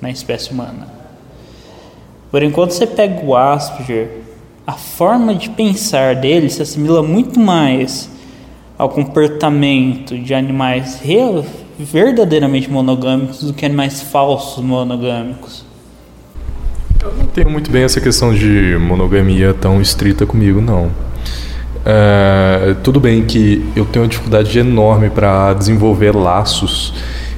na 0.01 0.09
espécie 0.09 0.51
humana. 0.51 0.87
Por 2.31 2.43
enquanto 2.43 2.71
você 2.71 2.87
pega 2.87 3.25
o 3.25 3.35
Asperger, 3.35 4.21
a 4.65 4.73
forma 4.73 5.33
de 5.33 5.49
pensar 5.49 6.15
dele 6.15 6.49
se 6.49 6.61
assimila 6.61 7.01
muito 7.01 7.39
mais 7.39 8.09
ao 8.77 8.87
comportamento 8.87 10.17
de 10.17 10.33
animais 10.33 11.01
verdadeiramente 11.77 12.69
monogâmicos 12.69 13.43
do 13.43 13.53
que 13.53 13.65
animais 13.65 14.01
falsos 14.01 14.63
monogâmicos. 14.63 15.65
Eu 17.01 17.13
não 17.15 17.25
tenho 17.25 17.49
muito 17.49 17.71
bem 17.71 17.83
essa 17.83 17.99
questão 17.99 18.33
de 18.33 18.77
monogamia 18.79 19.53
tão 19.53 19.81
estrita 19.81 20.25
comigo, 20.25 20.61
não. 20.61 20.91
É, 21.85 22.75
tudo 22.83 22.99
bem 22.99 23.23
que 23.23 23.65
eu 23.75 23.85
tenho 23.85 24.03
uma 24.03 24.09
dificuldade 24.09 24.57
enorme 24.59 25.09
para 25.09 25.53
desenvolver 25.53 26.15
laços 26.15 26.93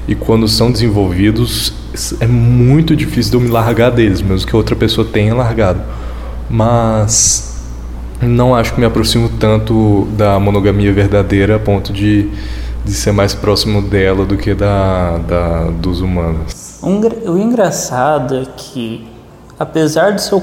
e 0.08 0.16
quando 0.16 0.48
são 0.48 0.72
desenvolvidos 0.72 1.74
é 2.20 2.28
muito 2.28 2.96
difícil 2.96 3.32
de 3.32 3.38
eu 3.38 3.42
me 3.42 3.50
largar 3.50 3.92
deles, 3.92 4.22
mesmo 4.22 4.48
que 4.48 4.56
outra 4.56 4.76
pessoa 4.76 5.06
tenha 5.06 5.36
largado. 5.36 5.82
Mas 6.50 7.52
não 8.22 8.54
acho 8.56 8.74
que 8.74 8.80
me 8.80 8.86
aproximo 8.86 9.30
tanto 9.40 10.08
da 10.18 10.40
monogamia 10.40 10.92
verdadeira 10.94 11.56
a 11.56 11.60
ponto 11.60 11.92
de, 11.92 12.30
de 12.84 12.94
ser 12.94 13.12
mais 13.12 13.34
próximo 13.34 13.82
dela 13.82 14.26
do 14.26 14.38
que 14.38 14.54
da, 14.54 15.18
da 15.18 15.64
dos 15.72 16.02
humanos. 16.02 16.80
O 16.82 17.38
engraçado 17.38 18.36
é 18.36 18.46
que, 18.46 19.08
apesar 19.62 20.14
de 20.14 20.24
seu 20.24 20.42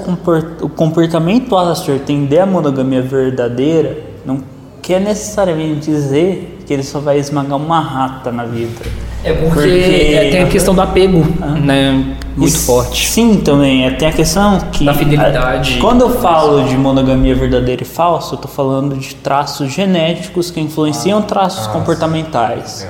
comportamento 0.77 1.57
Astor 1.57 1.99
tender 1.99 2.41
a 2.41 2.47
monogamia 2.47 3.03
verdadeira, 3.03 3.99
não 4.25 4.41
quer 4.81 5.01
necessariamente 5.01 5.91
dizer 5.91 6.63
que 6.65 6.73
ele 6.73 6.85
só 6.85 7.01
vai 7.01 7.19
esmagar 7.19 7.57
uma 7.57 7.81
rata 7.81 8.31
na 8.31 8.45
vida. 8.45 8.87
É 9.25 9.33
porque, 9.33 9.49
porque... 9.49 10.29
tem 10.31 10.43
a 10.43 10.47
questão 10.47 10.73
do 10.73 10.81
apego, 10.81 11.27
ah. 11.43 11.47
né? 11.47 12.17
Muito 12.37 12.55
e 12.55 12.59
forte. 12.59 13.09
Sim, 13.09 13.39
também. 13.39 13.85
É, 13.85 13.91
tem 13.91 14.07
a 14.07 14.13
questão 14.13 14.61
que. 14.71 14.85
Da 14.85 14.95
fidelidade. 14.95 15.79
A, 15.79 15.81
quando 15.81 16.03
eu 16.03 16.21
falo 16.21 16.63
de 16.69 16.77
monogamia 16.77 17.35
verdadeira 17.35 17.83
e 17.83 17.87
falsa, 17.87 18.35
eu 18.35 18.37
estou 18.37 18.51
falando 18.51 18.97
de 18.97 19.17
traços 19.17 19.73
genéticos 19.73 20.53
que 20.53 20.61
influenciam 20.61 21.19
ah, 21.19 21.23
traços 21.23 21.67
ah, 21.67 21.71
comportamentais. 21.71 22.87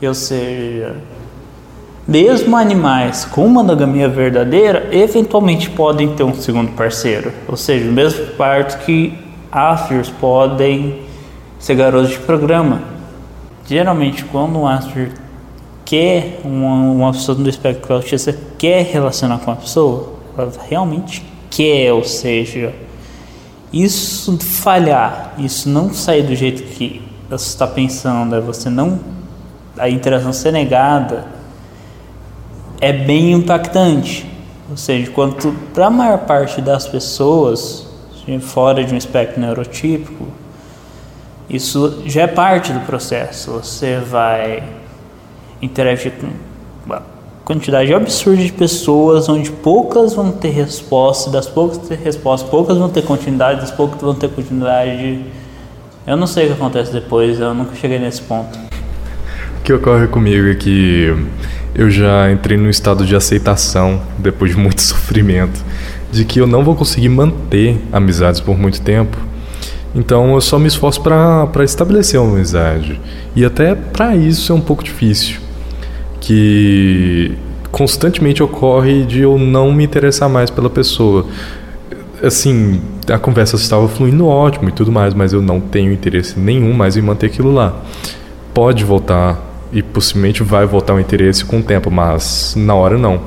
É. 0.00 0.06
Ou 0.06 0.14
seja, 0.14 0.94
mesmo 2.10 2.56
animais 2.56 3.24
com 3.24 3.46
monogamia 3.46 4.08
verdadeira, 4.08 4.88
eventualmente 4.90 5.70
podem 5.70 6.12
ter 6.16 6.24
um 6.24 6.34
segundo 6.34 6.72
parceiro. 6.72 7.32
Ou 7.46 7.56
seja, 7.56 7.88
o 7.88 7.92
mesmo 7.92 8.26
parto 8.34 8.84
que 8.84 9.16
Aspergers 9.52 10.10
podem 10.10 11.02
ser 11.60 11.76
garotos 11.76 12.10
de 12.10 12.18
programa. 12.18 12.82
Geralmente, 13.64 14.24
quando 14.24 14.58
um 14.58 14.66
Asperger 14.66 15.12
quer, 15.84 16.40
uma, 16.44 16.74
uma 16.74 17.12
pessoa 17.12 17.38
do 17.38 17.48
espectro 17.48 17.94
autista 17.94 18.36
quer 18.58 18.84
relacionar 18.86 19.38
com 19.38 19.52
a 19.52 19.56
pessoa, 19.56 20.14
ela 20.36 20.50
realmente 20.68 21.24
quer, 21.48 21.92
ou 21.92 22.02
seja, 22.02 22.74
isso 23.72 24.36
falhar, 24.38 25.34
isso 25.38 25.68
não 25.68 25.94
sair 25.94 26.24
do 26.24 26.34
jeito 26.34 26.64
que 26.76 27.00
você 27.28 27.46
está 27.46 27.68
pensando, 27.68 28.34
é 28.34 28.40
você 28.40 28.68
não. 28.68 28.98
a 29.78 29.88
interação 29.88 30.32
ser 30.32 30.52
negada, 30.52 31.38
é 32.80 32.92
bem 32.92 33.32
impactante. 33.32 34.26
Ou 34.70 34.76
seja, 34.76 35.10
quanto 35.10 35.52
para 35.74 35.86
a 35.86 35.90
maior 35.90 36.18
parte 36.18 36.60
das 36.60 36.86
pessoas, 36.86 37.86
fora 38.40 38.84
de 38.84 38.94
um 38.94 38.96
espectro 38.96 39.40
neurotípico, 39.40 40.28
isso 41.48 42.02
já 42.06 42.22
é 42.22 42.26
parte 42.28 42.72
do 42.72 42.80
processo. 42.80 43.50
Você 43.52 43.98
vai 43.98 44.62
interagir 45.60 46.12
com 46.12 46.28
uma 46.86 47.02
quantidade 47.44 47.92
absurda 47.92 48.44
de 48.44 48.52
pessoas, 48.52 49.28
onde 49.28 49.50
poucas 49.50 50.14
vão 50.14 50.30
ter 50.30 50.50
resposta, 50.50 51.28
das 51.28 51.48
poucas 51.48 51.78
ter 51.78 51.98
resposta, 51.98 52.48
poucas 52.48 52.78
vão 52.78 52.88
ter 52.88 53.02
continuidade, 53.02 53.60
das 53.60 53.72
poucas 53.72 54.00
vão 54.00 54.14
ter 54.14 54.30
continuidade. 54.30 55.24
Eu 56.06 56.16
não 56.16 56.28
sei 56.28 56.44
o 56.44 56.46
que 56.48 56.52
acontece 56.52 56.92
depois, 56.92 57.40
eu 57.40 57.52
nunca 57.52 57.74
cheguei 57.74 57.98
nesse 57.98 58.22
ponto. 58.22 58.56
O 59.58 59.62
que 59.64 59.72
ocorre 59.72 60.06
comigo 60.06 60.48
é 60.48 60.54
que 60.54 61.12
eu 61.74 61.90
já 61.90 62.30
entrei 62.30 62.56
num 62.56 62.68
estado 62.68 63.06
de 63.06 63.14
aceitação, 63.14 64.00
depois 64.18 64.50
de 64.52 64.56
muito 64.56 64.80
sofrimento, 64.82 65.64
de 66.10 66.24
que 66.24 66.40
eu 66.40 66.46
não 66.46 66.64
vou 66.64 66.74
conseguir 66.74 67.08
manter 67.08 67.78
amizades 67.92 68.40
por 68.40 68.58
muito 68.58 68.80
tempo. 68.80 69.16
Então 69.94 70.34
eu 70.34 70.40
só 70.40 70.58
me 70.58 70.68
esforço 70.68 71.00
para 71.00 71.64
estabelecer 71.64 72.20
uma 72.20 72.34
amizade. 72.34 73.00
E 73.34 73.44
até 73.44 73.74
para 73.74 74.16
isso 74.16 74.52
é 74.52 74.54
um 74.54 74.60
pouco 74.60 74.84
difícil 74.84 75.40
que 76.20 77.32
constantemente 77.72 78.42
ocorre 78.42 79.04
de 79.04 79.20
eu 79.20 79.38
não 79.38 79.72
me 79.72 79.84
interessar 79.84 80.28
mais 80.28 80.50
pela 80.50 80.68
pessoa. 80.68 81.26
Assim, 82.22 82.80
a 83.08 83.18
conversa 83.18 83.56
estava 83.56 83.88
fluindo 83.88 84.26
ótimo 84.26 84.68
e 84.68 84.72
tudo 84.72 84.92
mais, 84.92 85.14
mas 85.14 85.32
eu 85.32 85.40
não 85.40 85.60
tenho 85.60 85.92
interesse 85.92 86.38
nenhum 86.38 86.72
mais 86.72 86.96
em 86.96 87.02
manter 87.02 87.26
aquilo 87.26 87.52
lá. 87.52 87.74
Pode 88.52 88.84
voltar 88.84 89.49
e 89.72 89.82
possivelmente 89.82 90.42
vai 90.42 90.66
voltar 90.66 90.94
o 90.94 91.00
interesse 91.00 91.44
com 91.44 91.60
o 91.60 91.62
tempo, 91.62 91.90
mas 91.90 92.54
na 92.56 92.74
hora 92.74 92.98
não. 92.98 93.20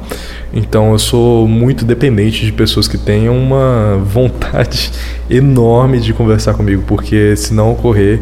Então 0.53 0.91
eu 0.91 0.99
sou 0.99 1.47
muito 1.47 1.86
dependente 1.86 2.45
de 2.45 2.51
pessoas 2.51 2.88
que 2.88 2.97
tenham 2.97 3.38
uma 3.38 3.97
vontade 4.06 4.91
enorme 5.29 5.99
de 5.99 6.13
conversar 6.13 6.53
comigo, 6.53 6.84
porque 6.86 7.36
se 7.36 7.53
não 7.53 7.71
ocorrer, 7.71 8.21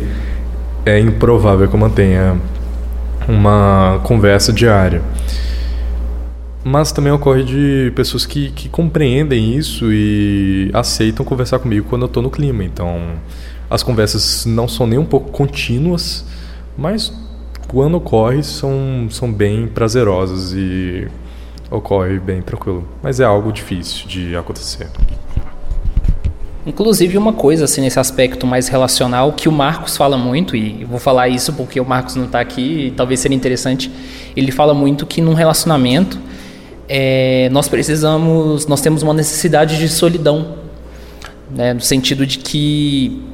é 0.86 1.00
improvável 1.00 1.68
que 1.68 1.74
eu 1.74 1.80
mantenha 1.80 2.38
uma 3.28 4.00
conversa 4.04 4.54
diária. 4.54 5.02
Mas 6.64 6.92
também 6.92 7.12
ocorre 7.12 7.44
de 7.44 7.92
pessoas 7.96 8.24
que, 8.26 8.52
que 8.52 8.70
compreendem 8.70 9.56
isso 9.56 9.92
e 9.92 10.70
aceitam 10.74 11.26
conversar 11.26 11.58
comigo 11.58 11.88
quando 11.90 12.04
eu 12.04 12.08
estou 12.08 12.22
no 12.22 12.30
clima. 12.30 12.64
Então, 12.64 13.00
as 13.68 13.82
conversas 13.82 14.46
não 14.46 14.68
são 14.68 14.86
nem 14.86 15.00
um 15.00 15.06
pouco 15.06 15.32
contínuas, 15.32 16.24
mas 16.78 17.12
quando 17.72 17.96
ocorre 17.96 18.44
são, 18.44 19.08
são 19.10 19.32
bem 19.32 19.66
prazerosas 19.66 20.52
e 20.54 21.08
ocorre 21.70 22.20
bem 22.20 22.42
tranquilo. 22.42 22.86
Mas 23.02 23.22
é 23.22 23.24
algo 23.24 23.50
difícil 23.50 24.10
de 24.10 24.36
acontecer. 24.36 24.90
Inclusive 26.66 27.18
uma 27.18 27.32
coisa 27.32 27.64
assim 27.64 27.80
nesse 27.80 27.98
aspecto 27.98 28.46
mais 28.46 28.68
relacional 28.68 29.32
que 29.32 29.48
o 29.48 29.54
Marcos 29.54 29.96
fala 29.96 30.18
muito 30.18 30.54
e 30.54 30.84
vou 30.84 31.00
falar 31.00 31.30
isso 31.30 31.54
porque 31.54 31.80
o 31.80 31.86
Marcos 31.86 32.18
não 32.18 32.26
está 32.26 32.42
aqui 32.42 32.88
e 32.88 32.92
talvez 32.92 33.22
seria 33.22 33.38
interessante. 33.38 33.90
Ele 34.36 34.52
fala 34.52 34.74
muito 34.74 35.06
que 35.06 35.22
num 35.22 35.34
relacionamento 35.34 36.20
é, 36.90 37.48
nós 37.54 37.70
precisamos, 37.70 38.68
nós 38.68 38.82
temos 38.82 39.02
uma 39.02 39.14
necessidade 39.14 39.78
de 39.78 39.88
solidão, 39.88 40.56
né, 41.50 41.74
no 41.74 41.82
sentido 41.82 42.26
de 42.26 42.38
que 42.38 43.31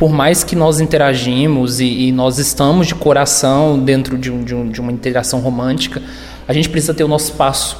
por 0.00 0.10
mais 0.10 0.42
que 0.42 0.56
nós 0.56 0.80
interagimos 0.80 1.78
e, 1.78 2.06
e 2.06 2.10
nós 2.10 2.38
estamos 2.38 2.86
de 2.86 2.94
coração 2.94 3.78
dentro 3.78 4.16
de, 4.16 4.32
um, 4.32 4.42
de, 4.42 4.54
um, 4.54 4.66
de 4.66 4.80
uma 4.80 4.90
interação 4.90 5.40
romântica, 5.40 6.00
a 6.48 6.54
gente 6.54 6.70
precisa 6.70 6.94
ter 6.94 7.04
o 7.04 7.08
nosso 7.08 7.26
espaço 7.26 7.76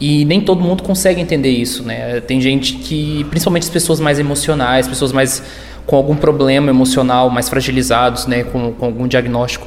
e 0.00 0.24
nem 0.26 0.40
todo 0.40 0.60
mundo 0.60 0.84
consegue 0.84 1.20
entender 1.20 1.50
isso, 1.50 1.82
né? 1.82 2.20
Tem 2.20 2.40
gente 2.40 2.74
que, 2.74 3.26
principalmente 3.30 3.64
as 3.64 3.68
pessoas 3.68 3.98
mais 3.98 4.20
emocionais, 4.20 4.86
pessoas 4.86 5.10
mais 5.10 5.42
com 5.84 5.96
algum 5.96 6.14
problema 6.14 6.70
emocional, 6.70 7.30
mais 7.30 7.48
fragilizados, 7.48 8.28
né? 8.28 8.44
Com, 8.44 8.70
com 8.70 8.86
algum 8.86 9.08
diagnóstico. 9.08 9.66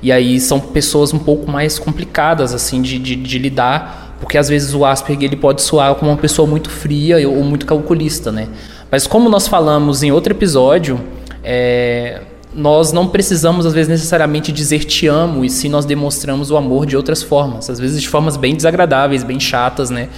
E 0.00 0.12
aí 0.12 0.38
são 0.38 0.60
pessoas 0.60 1.12
um 1.12 1.18
pouco 1.18 1.50
mais 1.50 1.80
complicadas, 1.80 2.54
assim, 2.54 2.80
de, 2.80 2.96
de, 2.96 3.16
de 3.16 3.38
lidar, 3.40 4.16
porque 4.20 4.38
às 4.38 4.48
vezes 4.48 4.72
o 4.72 4.84
Asperger 4.84 5.24
ele 5.24 5.36
pode 5.36 5.62
soar 5.62 5.96
como 5.96 6.12
uma 6.12 6.16
pessoa 6.16 6.46
muito 6.46 6.70
fria 6.70 7.28
ou 7.28 7.42
muito 7.42 7.66
calculista, 7.66 8.30
né? 8.30 8.46
Mas 8.88 9.04
como 9.04 9.28
nós 9.28 9.48
falamos 9.48 10.04
em 10.04 10.12
outro 10.12 10.32
episódio, 10.32 11.00
é, 11.42 12.20
nós 12.54 12.92
não 12.92 13.06
precisamos, 13.06 13.64
às 13.64 13.72
vezes, 13.72 13.88
necessariamente 13.88 14.50
dizer 14.50 14.84
te 14.84 15.06
amo, 15.06 15.44
e 15.44 15.50
sim 15.50 15.68
nós 15.68 15.84
demonstramos 15.84 16.50
o 16.50 16.56
amor 16.56 16.84
de 16.84 16.96
outras 16.96 17.22
formas, 17.22 17.70
às 17.70 17.78
vezes 17.78 18.00
de 18.00 18.08
formas 18.08 18.36
bem 18.36 18.54
desagradáveis, 18.54 19.22
bem 19.22 19.38
chatas, 19.38 19.90
né? 19.90 20.08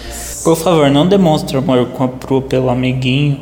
Por 0.43 0.57
favor, 0.57 0.91
não 0.91 1.07
demonstre 1.07 1.57
amor 1.57 1.87
pro, 2.19 2.41
pelo 2.41 2.71
amiguinho, 2.71 3.39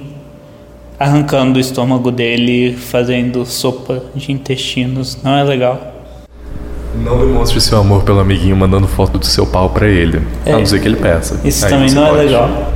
arrancando 0.99 1.59
o 1.59 1.61
estômago 1.61 2.11
dele, 2.11 2.77
fazendo 2.77 3.47
sopa 3.47 4.03
de 4.15 4.33
intestinos, 4.33 5.19
não 5.23 5.37
é 5.37 5.45
legal. 5.45 5.95
Não 6.95 7.19
demonstre 7.19 7.61
seu 7.61 7.79
amor 7.79 8.03
pelo 8.03 8.19
amiguinho 8.19 8.57
mandando 8.57 8.89
foto 8.89 9.17
do 9.17 9.25
seu 9.25 9.47
pau 9.47 9.71
para 9.71 9.87
ele, 9.87 10.21
é. 10.45 10.53
a 10.53 10.59
não 10.59 10.67
ser 10.67 10.81
que 10.81 10.89
ele 10.89 10.97
peça. 10.97 11.41
Isso 11.45 11.65
Aí 11.65 11.71
também 11.71 11.91
não 11.93 12.07
é 12.07 12.09
pode. 12.09 12.21
é 12.21 12.25
legal. 12.25 12.73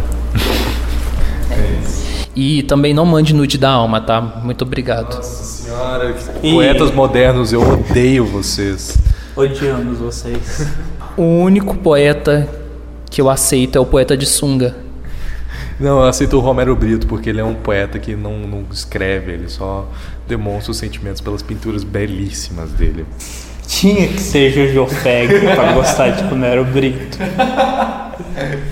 E 2.37 2.63
também 2.65 2.93
não 2.93 3.07
mande 3.07 3.33
nude 3.35 3.57
da 3.59 3.71
alma, 3.71 4.01
tá? 4.01 4.21
Muito 4.21 4.63
obrigado. 4.63 5.15
Nossa 5.17 5.45
senhora, 5.45 6.15
E- 6.43 6.53
poetas 6.53 6.91
modernos, 6.93 7.53
eu 7.53 7.63
odeio 7.63 8.27
vocês. 8.27 8.99
Odiamos 9.37 9.99
vocês. 9.99 10.67
O 11.17 11.23
único 11.23 11.77
poeta 11.77 12.49
que 13.11 13.21
eu 13.21 13.31
aceito 13.31 13.77
é 13.77 13.81
o 13.81 13.87
poeta 13.87 14.17
de 14.17 14.27
sunga. 14.27 14.75
Não, 15.79 15.99
eu 16.01 16.05
aceito 16.05 16.37
o 16.37 16.41
Romero 16.41 16.75
Brito 16.77 17.07
porque 17.07 17.31
ele 17.31 17.41
é 17.41 17.45
um 17.45 17.55
poeta 17.55 17.99
que 17.99 18.15
não, 18.17 18.39
não 18.41 18.65
escreve, 18.73 19.33
ele 19.33 19.49
só 19.49 19.89
demonstra 20.29 20.71
os 20.71 20.77
sentimentos 20.77 21.21
pelas 21.21 21.43
pinturas 21.43 21.83
belíssimas 21.85 22.71
dele. 22.71 23.05
Tinha 23.67 24.07
que 24.09 24.21
ser 24.21 24.51
Jojo 24.53 24.87
Feg 24.87 25.41
pra 25.55 25.73
gostar 25.73 26.11
de 26.11 26.23
Romero 26.25 26.65
Brito. 26.65 27.19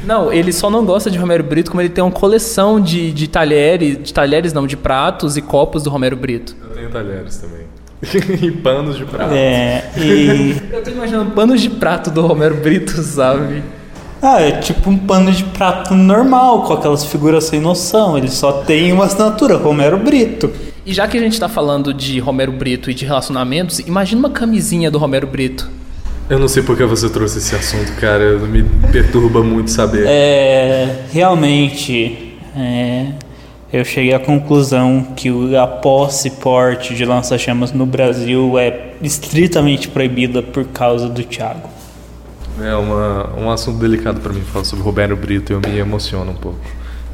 Não, 0.04 0.32
ele 0.32 0.52
só 0.52 0.70
não 0.70 0.84
gosta 0.84 1.10
de 1.10 1.18
Romero 1.18 1.44
Brito 1.44 1.70
como 1.70 1.80
ele 1.80 1.88
tem 1.88 2.02
uma 2.02 2.10
coleção 2.10 2.80
de, 2.80 3.12
de 3.12 3.28
talheres, 3.28 3.98
de 4.02 4.12
talheres 4.12 4.52
não, 4.52 4.66
de 4.66 4.76
pratos 4.76 5.36
e 5.36 5.42
copos 5.42 5.82
do 5.82 5.90
Romero 5.90 6.16
Brito. 6.16 6.56
Eu 6.62 6.74
tenho 6.74 6.90
talheres 6.90 7.36
também. 7.36 7.62
e 8.42 8.50
panos 8.50 8.96
de 8.96 9.04
prato. 9.04 9.32
É, 9.32 9.90
e. 9.96 10.56
Eu 10.72 10.82
tô 10.82 10.90
imaginando 10.90 11.30
panos 11.30 11.60
de 11.60 11.70
prato 11.70 12.10
do 12.10 12.20
Romero 12.26 12.56
Brito, 12.56 13.00
sabe? 13.02 13.62
Ah, 14.20 14.40
é 14.40 14.52
tipo 14.52 14.88
um 14.88 14.96
pano 14.96 15.32
de 15.32 15.42
prato 15.44 15.94
normal, 15.94 16.62
com 16.62 16.72
aquelas 16.74 17.04
figuras 17.04 17.44
sem 17.44 17.60
noção. 17.60 18.16
Ele 18.16 18.28
só 18.28 18.52
tem 18.62 18.92
uma 18.92 19.04
assinatura, 19.04 19.56
Romero 19.56 19.98
Brito. 19.98 20.50
E 20.84 20.92
já 20.92 21.06
que 21.06 21.16
a 21.16 21.20
gente 21.20 21.38
tá 21.38 21.48
falando 21.48 21.94
de 21.94 22.18
Romero 22.18 22.52
Brito 22.52 22.90
e 22.90 22.94
de 22.94 23.04
relacionamentos, 23.04 23.78
imagina 23.80 24.20
uma 24.20 24.30
camisinha 24.30 24.90
do 24.90 24.98
Romero 24.98 25.26
Brito. 25.26 25.68
Eu 26.32 26.38
não 26.38 26.48
sei 26.48 26.62
por 26.62 26.78
que 26.78 26.84
você 26.86 27.10
trouxe 27.10 27.36
esse 27.36 27.54
assunto, 27.54 27.92
cara. 28.00 28.38
Me 28.38 28.62
perturba 28.90 29.42
muito 29.42 29.70
saber. 29.70 30.06
É, 30.06 31.02
realmente, 31.12 32.38
é, 32.56 33.08
eu 33.70 33.84
cheguei 33.84 34.14
à 34.14 34.18
conclusão 34.18 35.08
que 35.14 35.30
o- 35.30 35.54
a 35.60 35.66
posse 35.66 36.28
e 36.28 36.30
porte 36.30 36.94
de 36.94 37.04
lança-chamas 37.04 37.70
no 37.72 37.84
Brasil 37.84 38.58
é 38.58 38.92
estritamente 39.02 39.88
proibida 39.88 40.42
por 40.42 40.64
causa 40.68 41.06
do 41.06 41.22
Thiago. 41.22 41.68
É 42.62 42.74
uma, 42.76 43.34
um 43.38 43.50
assunto 43.50 43.78
delicado 43.78 44.18
pra 44.22 44.32
mim 44.32 44.40
falar 44.40 44.64
sobre 44.64 44.82
Roberto 44.84 45.14
Brito. 45.16 45.52
Eu 45.52 45.60
me 45.60 45.76
emociono 45.78 46.30
um 46.30 46.36
pouco. 46.36 46.60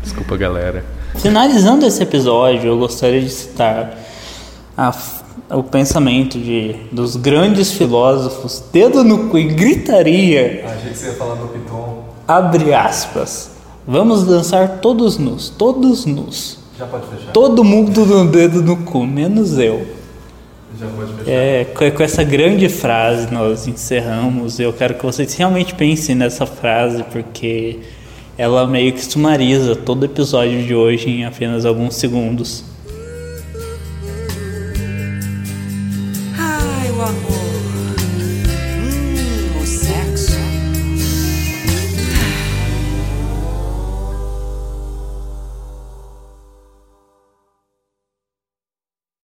Desculpa, 0.00 0.36
galera. 0.36 0.84
Finalizando 1.16 1.84
esse 1.84 2.00
episódio, 2.04 2.68
eu 2.68 2.78
gostaria 2.78 3.20
de 3.20 3.30
citar 3.30 3.98
a 4.76 4.92
o 5.50 5.62
pensamento 5.62 6.38
de, 6.38 6.76
dos 6.92 7.16
grandes 7.16 7.72
filósofos, 7.72 8.62
dedo 8.72 9.02
no 9.02 9.28
cu 9.28 9.38
e 9.38 9.44
gritaria, 9.44 10.64
Achei 10.66 10.90
que 10.90 10.98
você 10.98 11.06
ia 11.06 11.12
falar 11.14 11.34
do 11.34 11.48
Piton. 11.48 12.04
abre 12.26 12.74
aspas. 12.74 13.50
Vamos 13.86 14.24
dançar 14.24 14.80
todos 14.80 15.16
nus, 15.16 15.48
todos 15.48 16.04
nus. 16.04 16.58
Já 16.78 16.86
pode 16.86 17.06
fechar? 17.06 17.32
Todo 17.32 17.64
mundo 17.64 18.04
no 18.04 18.26
dedo 18.30 18.62
no 18.62 18.76
cu, 18.76 19.06
menos 19.06 19.58
eu. 19.58 19.86
Já 20.78 20.86
pode 20.86 21.12
fechar. 21.14 21.30
É, 21.30 21.64
com, 21.64 21.90
com 21.90 22.02
essa 22.02 22.22
grande 22.22 22.68
frase 22.68 23.32
nós 23.32 23.66
encerramos. 23.66 24.60
Eu 24.60 24.72
quero 24.74 24.94
que 24.94 25.04
vocês 25.04 25.34
realmente 25.34 25.74
pensem 25.74 26.14
nessa 26.14 26.44
frase, 26.44 27.02
porque 27.04 27.78
ela 28.36 28.66
meio 28.66 28.92
que 28.92 29.02
sumariza 29.04 29.74
todo 29.74 30.02
o 30.02 30.04
episódio 30.04 30.62
de 30.62 30.74
hoje 30.74 31.08
em 31.08 31.24
apenas 31.24 31.64
alguns 31.64 31.94
segundos. 31.96 32.62